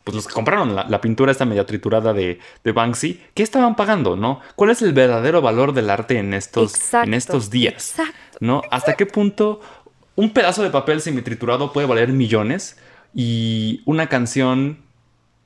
pues 0.04 0.16
los 0.16 0.28
que 0.28 0.34
compraron 0.34 0.76
la, 0.76 1.02
pintura 1.02 1.32
esta 1.32 1.46
media 1.46 1.66
triturada 1.66 2.14
de, 2.14 2.40
de, 2.64 2.72
Banksy, 2.72 3.22
¿qué 3.36 3.44
estaban 3.44 3.76
pagando, 3.76 4.16
no? 4.16 4.42
¿Cuál 4.56 4.72
es 4.72 4.82
el 4.82 4.92
verdadero 4.92 5.42
valor 5.42 5.74
del 5.74 5.90
arte 5.92 6.18
en 6.18 6.34
estos, 6.34 6.94
en 6.96 7.14
estos 7.14 7.52
días? 7.52 7.92
Exacto. 7.92 8.38
¿No? 8.40 8.64
¿Hasta 8.72 8.96
qué 8.96 9.06
punto 9.06 9.62
un 10.16 10.34
pedazo 10.34 10.64
de 10.64 10.72
papel 10.72 11.00
semitriturado 11.00 11.72
puede 11.72 11.86
valer 11.86 12.10
millones? 12.10 12.76
Y 13.14 13.82
una 13.86 14.08
canción 14.08 14.80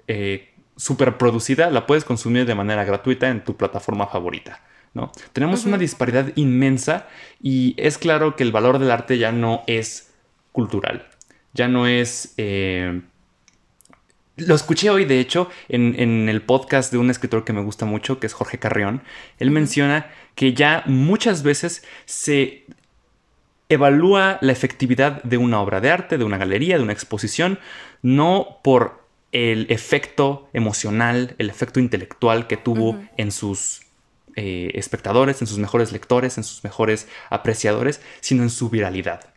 eh, 0.07 0.53
super 0.75 1.17
producida 1.17 1.69
la 1.69 1.85
puedes 1.85 2.03
consumir 2.05 2.45
de 2.45 2.55
manera 2.55 2.83
gratuita 2.83 3.29
en 3.29 3.43
tu 3.43 3.55
plataforma 3.55 4.07
favorita. 4.07 4.61
¿no? 4.93 5.11
Tenemos 5.33 5.65
una 5.65 5.77
disparidad 5.77 6.31
inmensa 6.35 7.07
y 7.41 7.75
es 7.77 7.97
claro 7.97 8.35
que 8.35 8.43
el 8.43 8.51
valor 8.51 8.79
del 8.79 8.91
arte 8.91 9.17
ya 9.17 9.31
no 9.31 9.63
es 9.67 10.13
cultural, 10.51 11.07
ya 11.53 11.67
no 11.67 11.87
es... 11.87 12.33
Eh, 12.37 13.01
lo 14.37 14.53
escuché 14.53 14.89
hoy, 14.89 15.05
de 15.05 15.21
hecho, 15.21 15.49
en, 15.69 15.95
en, 15.97 16.27
el 16.27 16.41
podcast 16.41 16.91
de 16.91 16.97
un 16.97 17.09
escritor 17.09 17.45
que 17.45 17.53
me 17.53 17.61
gusta 17.61 17.85
mucho, 17.85 18.19
que 18.19 18.27
es 18.27 18.33
Jorge 18.33 18.59
Carrión. 18.59 19.01
Él 19.39 19.49
menciona 19.49 20.11
que 20.35 20.53
ya 20.53 20.83
muchas 20.87 21.41
veces 21.41 21.85
se 22.03 22.65
evalúa 23.69 24.37
la 24.41 24.51
efectividad 24.51 25.23
de 25.23 25.37
una 25.37 25.61
obra 25.61 25.81
de 25.81 25.91
arte, 25.91 26.17
de 26.17 26.23
una 26.23 26.37
galería, 26.37 26.77
de 26.77 26.83
una 26.83 26.93
exposición, 26.93 27.59
no 28.01 28.59
por 28.63 29.05
el 29.31 29.67
efecto 29.69 30.47
emocional, 30.53 31.35
el 31.39 31.49
efecto 31.49 31.79
intelectual 31.79 32.47
que 32.47 32.57
tuvo 32.57 32.97
en 33.17 33.31
sus 33.31 33.81
eh, 34.35 34.71
espectadores, 34.75 35.41
en 35.41 35.47
sus 35.47 35.57
mejores 35.57 35.91
lectores, 35.91 36.37
en 36.37 36.43
sus 36.43 36.63
mejores 36.63 37.07
apreciadores, 37.29 38.01
sino 38.21 38.43
en 38.43 38.49
su 38.49 38.69
viralidad. 38.69 39.29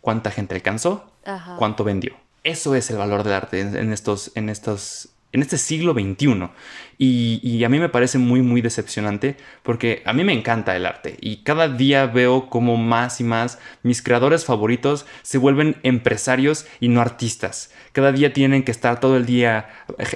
¿Cuánta 0.00 0.30
gente 0.30 0.54
alcanzó? 0.54 1.12
¿Cuánto 1.58 1.84
vendió? 1.84 2.16
Eso 2.44 2.74
es 2.74 2.90
el 2.90 2.96
valor 2.96 3.22
del 3.22 3.34
arte 3.34 3.60
en, 3.60 3.92
estos, 3.92 4.32
en 4.34 4.48
estos 4.48 5.10
en 5.32 5.42
este 5.42 5.58
siglo 5.58 5.92
XXI. 5.92 6.50
Y, 6.98 7.64
a 7.64 7.68
mí 7.68 7.80
me 7.80 7.88
parece 7.88 8.18
muy, 8.18 8.42
muy 8.42 8.60
decepcionante 8.60 9.36
porque 9.64 10.02
a 10.04 10.12
mí 10.12 10.22
me 10.22 10.32
encanta 10.32 10.76
el 10.76 10.86
arte 10.86 11.16
y 11.20 11.38
cada 11.38 11.68
día 11.68 12.06
veo 12.06 12.48
como 12.48 12.76
más 12.76 13.20
y 13.20 13.24
más 13.24 13.58
mis 13.82 14.02
creadores 14.02 14.44
favoritos 14.44 15.04
se 15.22 15.38
vuelven 15.38 15.76
empresarios 15.82 16.66
y 16.78 16.88
no 16.88 17.00
artistas. 17.00 17.72
Cada 17.90 18.12
día 18.12 18.32
tienen 18.32 18.62
que 18.62 18.70
estar 18.70 19.00
todo 19.00 19.16
el 19.16 19.26
día 19.26 19.68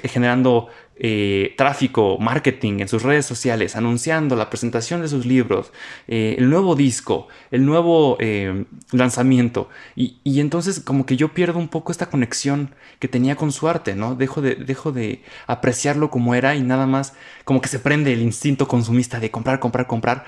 generando 0.05 0.69
eh, 0.99 1.55
tráfico, 1.59 2.17
marketing 2.19 2.81
en 2.81 2.89
sus 2.89 3.03
redes 3.03 3.27
sociales, 3.27 3.77
anunciando 3.77 4.35
la 4.35 4.49
presentación 4.49 5.03
de 5.03 5.09
sus 5.09 5.27
libros, 5.27 5.71
eh, 6.09 6.37
el 6.39 6.49
nuevo 6.49 6.75
disco, 6.75 7.29
el 7.51 7.67
nuevo 7.67 8.17
eh, 8.19 8.65
lanzamiento. 8.93 9.69
Y, 9.95 10.17
entonces 10.41 10.81
como 10.81 11.05
que 11.05 11.17
yo 11.17 11.35
pierdo 11.35 11.59
un 11.59 11.69
poco 11.69 11.93
esta 11.93 12.09
conexión 12.09 12.75
que 12.99 13.09
tenía 13.09 13.37
con 13.37 13.53
su 13.53 13.69
arte, 13.69 13.95
¿no? 13.95 14.15
Dejo 14.15 14.41
de, 14.41 14.55
dejo 14.55 14.91
de 14.91 15.23
apreciarlo 15.47 16.09
como 16.11 16.35
era 16.35 16.55
y 16.55 16.63
nada 16.63 16.87
más 16.87 17.13
como 17.45 17.61
que 17.61 17.69
se 17.69 17.79
prende 17.79 18.15
el 18.15 18.23
instinto 18.23 18.67
consumista 18.67 19.21
de 19.21 19.31
comprar, 19.31 19.61
comprar, 19.61 19.87
comprar. 19.87 20.25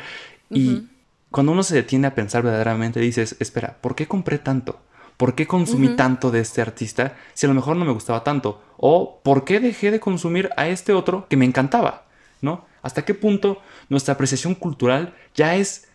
Y 0.51 0.83
cuando 1.31 1.53
uno 1.53 1.63
se 1.63 1.75
detiene 1.75 2.09
a 2.09 2.15
pensar 2.15 2.43
verdaderamente, 2.43 3.01
dices, 3.01 3.37
espera, 3.41 3.79
¿por 3.81 3.95
qué 3.95 4.07
compré 4.07 4.39
tanto? 4.39 4.81
¿Por 5.19 5.35
qué 5.35 5.49
consumí 5.49 5.97
tanto 5.97 6.31
de 6.31 6.39
este 6.39 6.63
artista 6.63 7.17
si 7.35 7.45
a 7.45 7.49
lo 7.49 7.55
mejor 7.55 7.77
no 7.77 7.85
me 7.85 7.93
gustaba 7.93 8.23
tanto? 8.23 8.63
¿O 8.77 9.19
por 9.25 9.45
qué 9.45 9.59
dejé 9.59 9.91
de 9.91 9.99
consumir 9.99 10.49
a 10.57 10.69
este 10.69 10.93
otro 10.93 11.27
que 11.29 11.37
me 11.37 11.45
encantaba? 11.45 12.05
¿No? 12.41 12.65
¿Hasta 12.83 13.05
qué 13.05 13.15
punto 13.15 13.61
nuestra 13.89 14.15
apreciación 14.15 14.55
cultural 14.55 15.15
ya 15.35 15.57
es 15.57 15.89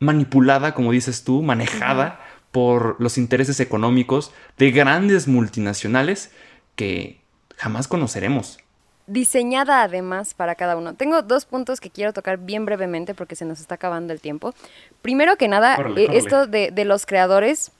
manipulada, 0.00 0.74
como 0.74 0.90
dices 0.90 1.22
tú, 1.22 1.40
manejada 1.40 2.20
por 2.50 2.96
los 2.98 3.16
intereses 3.16 3.60
económicos 3.60 4.32
de 4.58 4.72
grandes 4.72 5.28
multinacionales 5.28 6.32
que 6.74 7.20
jamás 7.56 7.86
conoceremos? 7.86 8.58
diseñada 9.06 9.82
además 9.82 10.32
para 10.32 10.54
cada 10.54 10.78
uno. 10.78 10.94
Tengo 10.94 11.20
dos 11.20 11.44
puntos 11.44 11.78
que 11.78 11.90
quiero 11.90 12.14
tocar 12.14 12.38
bien 12.38 12.64
brevemente 12.64 13.14
porque 13.14 13.36
se 13.36 13.44
nos 13.44 13.60
está 13.60 13.74
acabando 13.74 14.14
el 14.14 14.20
tiempo. 14.20 14.54
Primero 15.02 15.36
que 15.36 15.46
nada, 15.46 15.76
eh, 15.94 16.08
esto 16.12 16.46
de, 16.46 16.70
de, 16.70 16.84
los 16.86 17.04
creadores 17.04 17.70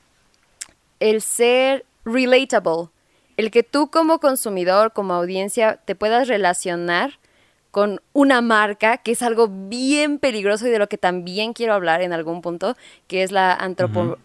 el 1.04 1.20
ser 1.20 1.84
relatable, 2.06 2.88
el 3.36 3.50
que 3.50 3.62
tú 3.62 3.90
como 3.90 4.20
consumidor, 4.20 4.94
como 4.94 5.12
audiencia, 5.12 5.78
te 5.84 5.94
puedas 5.94 6.28
relacionar 6.28 7.18
con 7.70 8.00
una 8.14 8.40
marca, 8.40 8.96
que 8.96 9.12
es 9.12 9.22
algo 9.22 9.48
bien 9.50 10.18
peligroso 10.18 10.66
y 10.66 10.70
de 10.70 10.78
lo 10.78 10.88
que 10.88 10.96
también 10.96 11.52
quiero 11.52 11.74
hablar 11.74 12.00
en 12.00 12.14
algún 12.14 12.40
punto, 12.40 12.74
que 13.06 13.22
es 13.22 13.32
la 13.32 13.52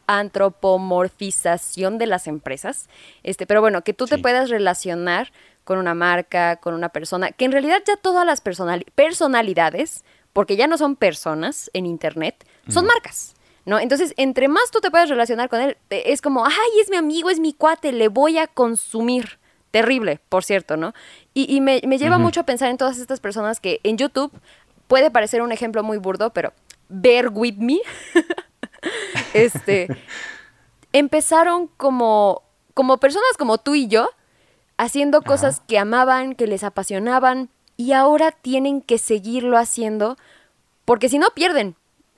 antropomorfización 0.08 1.98
de 1.98 2.06
las 2.06 2.28
empresas. 2.28 2.88
Este, 3.24 3.46
pero 3.46 3.60
bueno, 3.60 3.84
que 3.84 3.94
tú 3.94 4.06
te 4.06 4.18
puedas 4.18 4.50
relacionar 4.50 5.34
con 5.66 5.80
una 5.80 5.96
marca, 5.96 6.56
con 6.58 6.74
una 6.76 6.88
persona, 6.90 7.34
que 7.34 7.44
en 7.44 7.52
realidad 7.52 7.82
ya 7.86 7.98
todas 7.98 8.26
las 8.26 8.40
personalidades, 8.40 10.06
porque 10.32 10.56
ya 10.56 10.68
no 10.68 10.78
son 10.78 10.96
personas 10.96 11.70
en 11.74 11.88
Internet, 11.88 12.46
son 12.70 12.86
marcas. 12.86 13.36
¿No? 13.66 13.80
Entonces, 13.80 14.14
entre 14.18 14.48
más 14.48 14.72
tú 14.72 14.80
te 14.80 14.92
puedes 14.92 15.10
relacionar 15.10 15.50
con 15.50 15.62
él, 15.62 15.78
es 15.90 16.22
como, 16.22 16.46
ay, 16.46 16.80
es 16.82 16.90
mi 16.90 16.96
amigo, 16.96 17.30
es 17.30 17.40
mi 17.40 17.54
cuate, 17.54 17.92
le 17.92 18.08
voy 18.08 18.38
a 18.38 18.48
consumir. 18.48 19.40
Terrible, 19.72 20.20
por 20.30 20.44
cierto, 20.44 20.78
¿no? 20.78 20.94
Y, 21.36 21.62
me, 21.62 21.80
lleva 21.80 22.18
mucho 22.18 22.42
a 22.42 22.44
pensar 22.44 22.70
en 22.70 22.78
todas 22.78 22.98
estas 22.98 23.20
personas 23.20 23.60
que 23.60 23.80
en 23.84 23.98
YouTube 23.98 24.32
puede 24.88 25.12
parecer 25.12 25.44
un 25.44 25.52
ejemplo 25.52 25.84
muy 25.84 25.98
burdo, 26.00 26.32
pero 26.32 26.54
bear 26.88 27.30
with 27.30 27.58
me. 27.58 27.80
este, 29.36 29.88
empezaron 30.92 31.68
como, 31.68 32.42
como 32.74 32.98
personas 32.98 33.38
como 33.38 33.60
tú 33.60 33.76
y 33.76 33.88
yo, 33.88 34.10
haciendo 34.78 35.22
cosas 35.22 35.62
que 35.68 35.78
amaban, 35.78 36.34
que 36.34 36.48
les 36.48 36.64
apasionaban, 36.64 37.50
y 37.78 37.94
ahora 37.94 38.32
tienen 38.32 38.82
que 38.82 38.98
seguirlo 38.98 39.58
haciendo, 39.58 40.18
porque 40.84 41.10
si 41.10 41.20
no 41.20 41.28
pierden. 41.30 41.76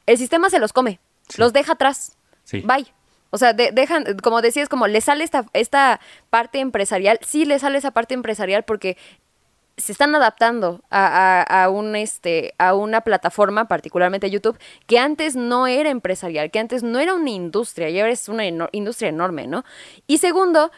El 0.08 0.18
sistema 0.18 0.50
se 0.50 0.60
los 0.60 0.74
come. 0.74 1.00
Los 1.38 1.54
deja 1.54 1.74
atrás. 1.74 2.18
Bye. 2.52 2.94
O 3.30 3.38
sea, 3.38 3.54
dejan, 3.54 4.18
como 4.22 4.42
decías, 4.42 4.68
como 4.68 4.88
le 4.88 5.00
sale 5.00 5.24
esta, 5.24 5.46
esta 5.54 6.02
parte 6.30 6.60
empresarial, 6.60 7.18
sí 7.26 7.46
le 7.46 7.60
sale 7.60 7.78
esa 7.78 7.92
parte 7.92 8.14
empresarial 8.14 8.64
porque 8.64 8.98
se 9.78 9.94
están 9.94 10.14
adaptando 10.14 10.82
a, 10.92 11.70
un, 11.72 11.96
este, 11.96 12.54
a 12.58 12.76
una 12.76 13.02
plataforma, 13.02 13.68
particularmente 13.68 14.30
YouTube, 14.30 14.60
que 14.86 15.00
antes 15.00 15.36
no 15.36 15.66
era 15.66 15.90
empresarial, 15.90 16.52
que 16.52 16.60
antes 16.60 16.84
no 16.84 17.00
era 17.00 17.14
una 17.14 17.30
industria, 17.30 17.90
y 17.90 18.00
ahora 18.00 18.12
es 18.12 18.30
una 18.30 18.46
industria 18.72 19.10
enorme, 19.10 19.48
¿no? 19.48 19.64
Y 20.08 20.18
segundo, 20.20 20.72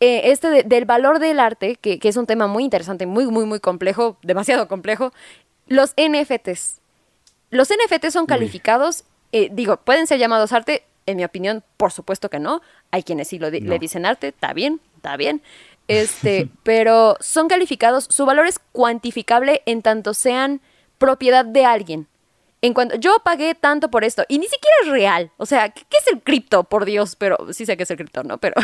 eh, 0.00 0.22
este 0.24 0.62
del 0.62 0.84
valor 0.84 1.18
del 1.18 1.40
arte, 1.40 1.76
que, 1.76 1.98
que, 1.98 2.08
es 2.08 2.16
un 2.16 2.26
tema 2.26 2.46
muy 2.46 2.64
interesante, 2.64 3.06
muy, 3.06 3.26
muy, 3.26 3.46
muy 3.46 3.60
complejo, 3.60 4.18
demasiado 4.22 4.68
complejo, 4.68 5.12
los 5.66 5.94
NFTs. 5.96 6.80
Los 7.50 7.70
NFTs 7.70 8.12
son 8.12 8.26
calificados 8.26 9.04
eh, 9.34 9.48
digo, 9.50 9.78
¿pueden 9.78 10.06
ser 10.06 10.20
llamados 10.20 10.52
arte? 10.52 10.84
En 11.06 11.16
mi 11.16 11.24
opinión, 11.24 11.64
por 11.76 11.90
supuesto 11.90 12.30
que 12.30 12.38
no. 12.38 12.62
Hay 12.92 13.02
quienes 13.02 13.26
sí 13.26 13.40
lo 13.40 13.50
le 13.50 13.78
dicen 13.80 14.06
arte, 14.06 14.28
está 14.28 14.52
bien, 14.54 14.80
está 14.96 15.16
bien. 15.16 15.42
Este, 15.86 16.48
pero 16.62 17.18
son 17.20 17.46
calificados, 17.46 18.06
su 18.08 18.24
valor 18.24 18.46
es 18.46 18.58
cuantificable 18.58 19.60
en 19.66 19.82
tanto 19.82 20.14
sean 20.14 20.62
propiedad 20.96 21.44
de 21.44 21.66
alguien. 21.66 22.06
En 22.62 22.72
cuanto 22.72 22.96
yo 22.96 23.18
pagué 23.22 23.54
tanto 23.54 23.90
por 23.90 24.02
esto 24.02 24.24
y 24.26 24.38
ni 24.38 24.46
siquiera 24.46 24.74
es 24.82 24.88
real. 24.88 25.30
O 25.36 25.44
sea, 25.44 25.68
¿qué, 25.68 25.84
es 25.90 26.06
el 26.06 26.22
cripto? 26.22 26.64
Por 26.64 26.86
Dios, 26.86 27.16
pero 27.16 27.36
sí 27.52 27.66
sé 27.66 27.76
que 27.76 27.82
es 27.82 27.90
el 27.90 27.98
cripto, 27.98 28.24
¿no? 28.24 28.38
Pero, 28.38 28.54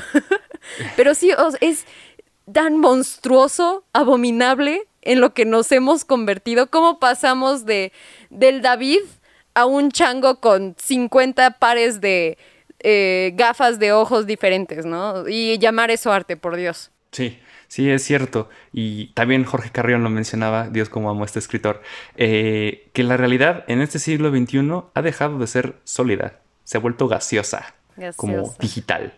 pero 0.96 1.14
sí 1.14 1.30
es 1.60 1.84
tan 2.50 2.78
monstruoso, 2.78 3.84
abominable 3.92 4.88
en 5.02 5.20
lo 5.20 5.34
que 5.34 5.44
nos 5.44 5.70
hemos 5.72 6.06
convertido. 6.06 6.70
¿Cómo 6.70 6.98
pasamos 6.98 7.66
de 7.66 7.92
del 8.30 8.62
David 8.62 9.00
a 9.54 9.66
un 9.66 9.90
chango 9.90 10.40
con 10.40 10.74
50 10.78 11.58
pares 11.58 12.00
de 12.00 12.38
eh, 12.80 13.32
gafas 13.34 13.78
de 13.78 13.92
ojos 13.92 14.26
diferentes, 14.26 14.86
¿no? 14.86 15.28
Y 15.28 15.58
llamar 15.58 15.90
eso 15.90 16.12
arte, 16.12 16.36
por 16.36 16.56
Dios. 16.56 16.90
Sí, 17.12 17.38
sí, 17.68 17.90
es 17.90 18.02
cierto. 18.04 18.48
Y 18.72 19.08
también 19.08 19.44
Jorge 19.44 19.70
Carrión 19.70 20.02
lo 20.02 20.10
mencionaba, 20.10 20.68
Dios 20.68 20.88
como 20.88 21.10
amo 21.10 21.22
a 21.22 21.26
este 21.26 21.38
escritor, 21.38 21.82
eh, 22.16 22.88
que 22.92 23.02
la 23.02 23.16
realidad 23.16 23.64
en 23.68 23.80
este 23.80 23.98
siglo 23.98 24.30
XXI 24.30 24.84
ha 24.94 25.02
dejado 25.02 25.38
de 25.38 25.46
ser 25.46 25.76
sólida, 25.84 26.40
se 26.64 26.78
ha 26.78 26.80
vuelto 26.80 27.08
gaseosa, 27.08 27.74
como 28.16 28.54
digital. 28.60 29.14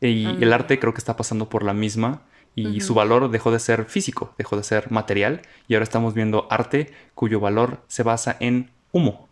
Y 0.00 0.26
el 0.42 0.52
arte 0.52 0.78
creo 0.78 0.92
que 0.92 0.98
está 0.98 1.16
pasando 1.16 1.48
por 1.48 1.62
la 1.62 1.72
misma 1.72 2.22
y 2.54 2.80
su 2.80 2.94
valor 2.94 3.30
dejó 3.30 3.50
de 3.50 3.58
ser 3.58 3.84
físico, 3.86 4.34
dejó 4.38 4.56
de 4.56 4.62
ser 4.62 4.90
material 4.90 5.42
y 5.66 5.74
ahora 5.74 5.84
estamos 5.84 6.14
viendo 6.14 6.46
arte 6.50 6.92
cuyo 7.14 7.40
valor 7.40 7.82
se 7.88 8.02
basa 8.02 8.36
en 8.38 8.70
humo, 8.92 9.23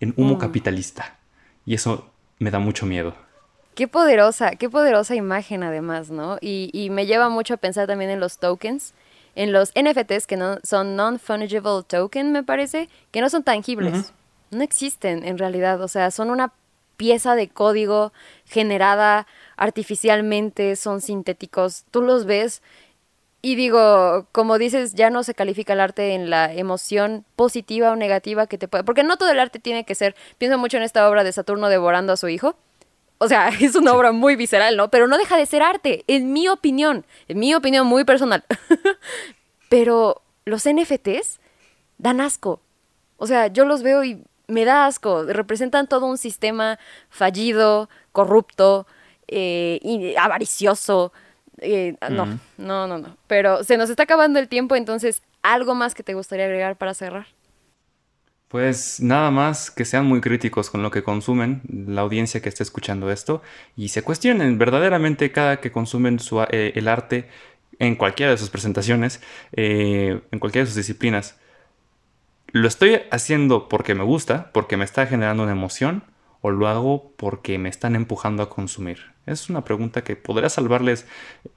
en 0.00 0.14
humo 0.16 0.34
mm. 0.34 0.38
capitalista. 0.38 1.18
Y 1.64 1.74
eso 1.74 2.10
me 2.38 2.50
da 2.50 2.58
mucho 2.58 2.86
miedo. 2.86 3.14
Qué 3.74 3.86
poderosa, 3.86 4.56
qué 4.56 4.68
poderosa 4.68 5.14
imagen 5.14 5.62
además, 5.62 6.10
¿no? 6.10 6.38
Y, 6.40 6.88
me 6.90 7.06
lleva 7.06 7.28
mucho 7.28 7.54
a 7.54 7.58
pensar 7.58 7.86
también 7.86 8.10
en 8.10 8.20
los 8.20 8.38
tokens, 8.38 8.94
en 9.36 9.52
los 9.52 9.72
NFTs 9.74 10.26
que 10.26 10.36
no, 10.36 10.58
son 10.64 10.96
non-fungible 10.96 11.82
token, 11.86 12.32
me 12.32 12.42
parece, 12.42 12.88
que 13.12 13.20
no 13.20 13.30
son 13.30 13.44
tangibles. 13.44 14.12
No 14.50 14.62
existen 14.62 15.24
en 15.24 15.38
realidad, 15.38 15.80
o 15.80 15.88
sea, 15.88 16.10
son 16.10 16.30
una 16.30 16.52
pieza 16.96 17.36
de 17.36 17.48
código 17.48 18.12
generada 18.44 19.26
artificialmente, 19.56 20.76
son 20.76 21.00
sintéticos, 21.00 21.84
tú 21.90 22.02
los 22.02 22.26
ves 22.26 22.60
y 23.42 23.54
digo, 23.54 24.26
como 24.32 24.58
dices, 24.58 24.94
ya 24.94 25.08
no 25.08 25.22
se 25.22 25.34
califica 25.34 25.72
el 25.72 25.80
arte 25.80 26.14
en 26.14 26.28
la 26.28 26.52
emoción 26.52 27.24
positiva 27.36 27.90
o 27.90 27.96
negativa 27.96 28.46
que 28.46 28.58
te 28.58 28.68
puede... 28.68 28.84
Porque 28.84 29.02
no 29.02 29.16
todo 29.16 29.30
el 29.30 29.40
arte 29.40 29.58
tiene 29.58 29.84
que 29.84 29.94
ser... 29.94 30.14
Pienso 30.36 30.58
mucho 30.58 30.76
en 30.76 30.82
esta 30.82 31.08
obra 31.08 31.24
de 31.24 31.32
Saturno 31.32 31.70
devorando 31.70 32.12
a 32.12 32.18
su 32.18 32.28
hijo. 32.28 32.56
O 33.16 33.28
sea, 33.28 33.48
es 33.60 33.74
una 33.76 33.94
obra 33.94 34.12
muy 34.12 34.36
visceral, 34.36 34.76
¿no? 34.76 34.90
Pero 34.90 35.06
no 35.06 35.16
deja 35.16 35.38
de 35.38 35.46
ser 35.46 35.62
arte, 35.62 36.04
en 36.06 36.32
mi 36.34 36.48
opinión. 36.48 37.06
En 37.28 37.38
mi 37.38 37.54
opinión 37.54 37.86
muy 37.86 38.04
personal. 38.04 38.44
Pero 39.70 40.20
los 40.44 40.68
NFTs 40.68 41.40
dan 41.96 42.20
asco. 42.20 42.60
O 43.16 43.26
sea, 43.26 43.46
yo 43.46 43.64
los 43.64 43.82
veo 43.82 44.04
y 44.04 44.22
me 44.48 44.66
da 44.66 44.84
asco. 44.84 45.22
Representan 45.24 45.86
todo 45.86 46.04
un 46.04 46.18
sistema 46.18 46.78
fallido, 47.08 47.88
corrupto, 48.12 48.86
eh, 49.28 50.14
avaricioso 50.18 51.12
eh, 51.60 51.96
no, 52.10 52.26
no, 52.58 52.86
no, 52.86 52.98
no. 52.98 53.16
Pero 53.26 53.64
se 53.64 53.76
nos 53.76 53.90
está 53.90 54.04
acabando 54.04 54.38
el 54.38 54.48
tiempo, 54.48 54.76
entonces, 54.76 55.22
¿algo 55.42 55.74
más 55.74 55.94
que 55.94 56.02
te 56.02 56.14
gustaría 56.14 56.46
agregar 56.46 56.76
para 56.76 56.94
cerrar? 56.94 57.26
Pues 58.48 59.00
nada 59.00 59.30
más 59.30 59.70
que 59.70 59.84
sean 59.84 60.06
muy 60.06 60.20
críticos 60.20 60.70
con 60.70 60.82
lo 60.82 60.90
que 60.90 61.04
consumen, 61.04 61.62
la 61.68 62.00
audiencia 62.00 62.42
que 62.42 62.48
esté 62.48 62.64
escuchando 62.64 63.10
esto, 63.10 63.42
y 63.76 63.88
se 63.88 64.02
cuestionen 64.02 64.58
verdaderamente 64.58 65.30
cada 65.30 65.60
que 65.60 65.70
consumen 65.70 66.18
eh, 66.50 66.72
el 66.74 66.88
arte 66.88 67.28
en 67.78 67.94
cualquiera 67.94 68.32
de 68.32 68.38
sus 68.38 68.50
presentaciones, 68.50 69.20
eh, 69.52 70.20
en 70.30 70.38
cualquiera 70.40 70.64
de 70.64 70.66
sus 70.66 70.76
disciplinas. 70.76 71.36
¿lo 72.52 72.68
estoy 72.68 73.00
haciendo 73.10 73.68
porque 73.68 73.94
me 73.94 74.04
gusta, 74.04 74.50
porque 74.52 74.76
me 74.76 74.84
está 74.84 75.06
generando 75.06 75.42
una 75.42 75.52
emoción? 75.52 76.04
¿O 76.42 76.50
lo 76.50 76.68
hago 76.68 77.12
porque 77.16 77.58
me 77.58 77.68
están 77.68 77.94
empujando 77.94 78.42
a 78.42 78.48
consumir? 78.48 79.12
Es 79.30 79.48
una 79.48 79.64
pregunta 79.64 80.02
que 80.02 80.16
podría 80.16 80.48
salvarles 80.48 81.06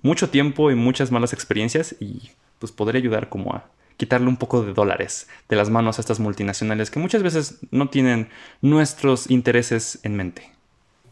mucho 0.02 0.30
tiempo 0.30 0.70
y 0.70 0.76
muchas 0.76 1.12
malas 1.12 1.34
experiencias 1.34 1.96
y 2.00 2.32
pues 2.60 2.72
podría 2.72 3.00
ayudar 3.00 3.30
como 3.30 3.54
a 3.54 3.66
quitarle 3.98 4.28
un 4.28 4.38
poco 4.38 4.64
de 4.64 4.74
dólares 4.74 5.28
de 5.50 5.56
las 5.56 5.70
manos 5.70 5.98
a 5.98 6.02
estas 6.02 6.20
multinacionales 6.20 6.92
que 6.92 7.00
muchas 7.00 7.24
veces 7.24 7.60
no 7.72 7.90
tienen 7.90 8.30
nuestros 8.62 9.30
intereses 9.30 10.00
en 10.04 10.16
mente. 10.16 10.52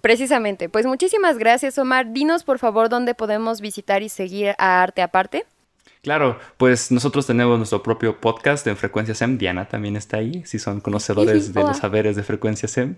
Precisamente, 0.02 0.69
pues 0.69 0.86
muchísimas 0.86 1.38
gracias 1.38 1.78
Omar. 1.78 2.12
Dinos 2.12 2.43
por 2.43 2.60
favor 2.60 2.89
dónde 2.89 3.13
podemos 3.13 3.62
visitar 3.62 4.02
y 4.02 4.10
seguir 4.10 4.56
a 4.58 4.82
Arte 4.82 5.02
Aparte. 5.02 5.45
Claro, 6.04 6.39
pues 6.58 6.91
nosotros 6.91 7.27
tenemos 7.27 7.60
nuestro 7.60 7.84
propio 7.84 8.19
podcast 8.19 8.65
en 8.65 8.75
Frecuencia 8.75 9.13
SEM. 9.13 9.38
Diana 9.38 9.69
también 9.69 9.95
está 9.95 10.17
ahí, 10.17 10.41
si 10.45 10.58
son 10.58 10.82
conocedores 10.82 11.54
de 11.54 11.62
los 11.62 11.77
saberes 11.77 12.15
de 12.15 12.23
Frecuencia 12.23 12.67
SEM. 12.67 12.95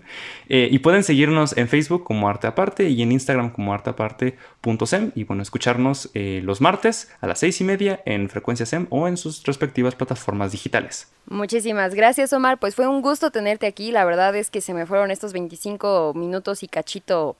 Eh, 0.48 0.68
y 0.70 0.78
pueden 0.78 1.04
seguirnos 1.04 1.54
en 1.58 1.68
Facebook 1.68 2.02
como 2.04 2.30
Arte 2.30 2.46
Aparte 2.46 2.88
y 2.88 3.02
en 3.02 3.12
Instagram 3.12 3.50
como 3.50 3.74
arteaparte.sem. 3.74 5.12
Y 5.14 5.24
bueno, 5.24 5.42
escucharnos 5.42 6.10
eh, 6.14 6.40
los 6.44 6.62
martes 6.62 7.10
a 7.20 7.26
las 7.26 7.40
seis 7.40 7.60
y 7.60 7.64
media 7.64 8.00
en 8.06 8.30
Frecuencia 8.30 8.64
SEM 8.64 8.86
o 8.88 9.06
en 9.06 9.18
sus 9.18 9.44
respectivas 9.44 9.94
plataformas 9.94 10.52
digitales. 10.52 11.12
Muchísimas 11.26 11.94
gracias, 11.94 12.32
Omar. 12.32 12.58
Pues 12.58 12.74
fue 12.74 12.88
un 12.88 13.02
gusto 13.02 13.30
tenerte 13.30 13.66
aquí. 13.66 13.92
La 13.92 14.06
verdad 14.06 14.34
es 14.34 14.50
que 14.50 14.62
se 14.62 14.72
me 14.72 14.86
fueron 14.86 15.10
estos 15.10 15.34
25 15.34 16.14
minutos 16.14 16.62
y 16.62 16.68
cachito 16.68 17.36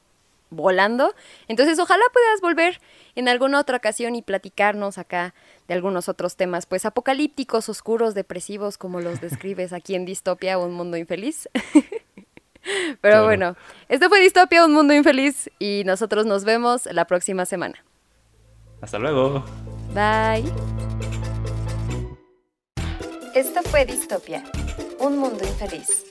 volando. 0.51 1.15
Entonces, 1.49 1.79
ojalá 1.79 2.05
puedas 2.13 2.41
volver 2.41 2.81
en 3.15 3.29
alguna 3.29 3.61
otra 3.61 3.77
ocasión 3.77 4.15
y 4.15 4.23
platicarnos 4.23 4.99
acá 4.99 5.35
de 5.69 5.75
algunos 5.75 6.09
otros 6.09 6.37
temas, 6.37 6.67
pues 6.67 6.85
apocalípticos, 6.85 7.69
oscuros, 7.69 8.15
depresivos, 8.15 8.79
como 8.79 9.01
los 9.01 9.21
describes 9.21 9.73
aquí 9.73 9.95
en 9.95 10.05
Distopia, 10.05 10.59
un 10.59 10.73
mundo 10.73 10.97
infeliz. 10.97 11.49
Pero 13.01 13.25
bueno, 13.25 13.57
esto 13.89 14.09
fue 14.09 14.21
Distopia, 14.21 14.65
un 14.65 14.73
mundo 14.73 14.95
infeliz 14.95 15.51
y 15.59 15.83
nosotros 15.85 16.27
nos 16.27 16.45
vemos 16.45 16.87
la 16.87 17.07
próxima 17.07 17.45
semana. 17.45 17.85
Hasta 18.81 18.99
luego. 18.99 19.45
Bye. 19.95 20.51
Esto 23.35 23.63
fue 23.63 23.85
Distopia, 23.85 24.45
un 24.99 25.19
mundo 25.19 25.45
infeliz. 25.45 26.05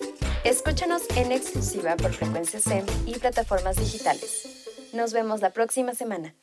Escúchanos 0.44 1.04
en 1.16 1.32
exclusiva 1.32 1.96
por 1.96 2.12
Frecuencia 2.12 2.60
SEM 2.60 2.86
y 3.06 3.18
plataformas 3.18 3.78
digitales. 3.78 4.68
Nos 4.92 5.14
vemos 5.14 5.40
la 5.40 5.52
próxima 5.52 5.96
semana. 5.96 6.36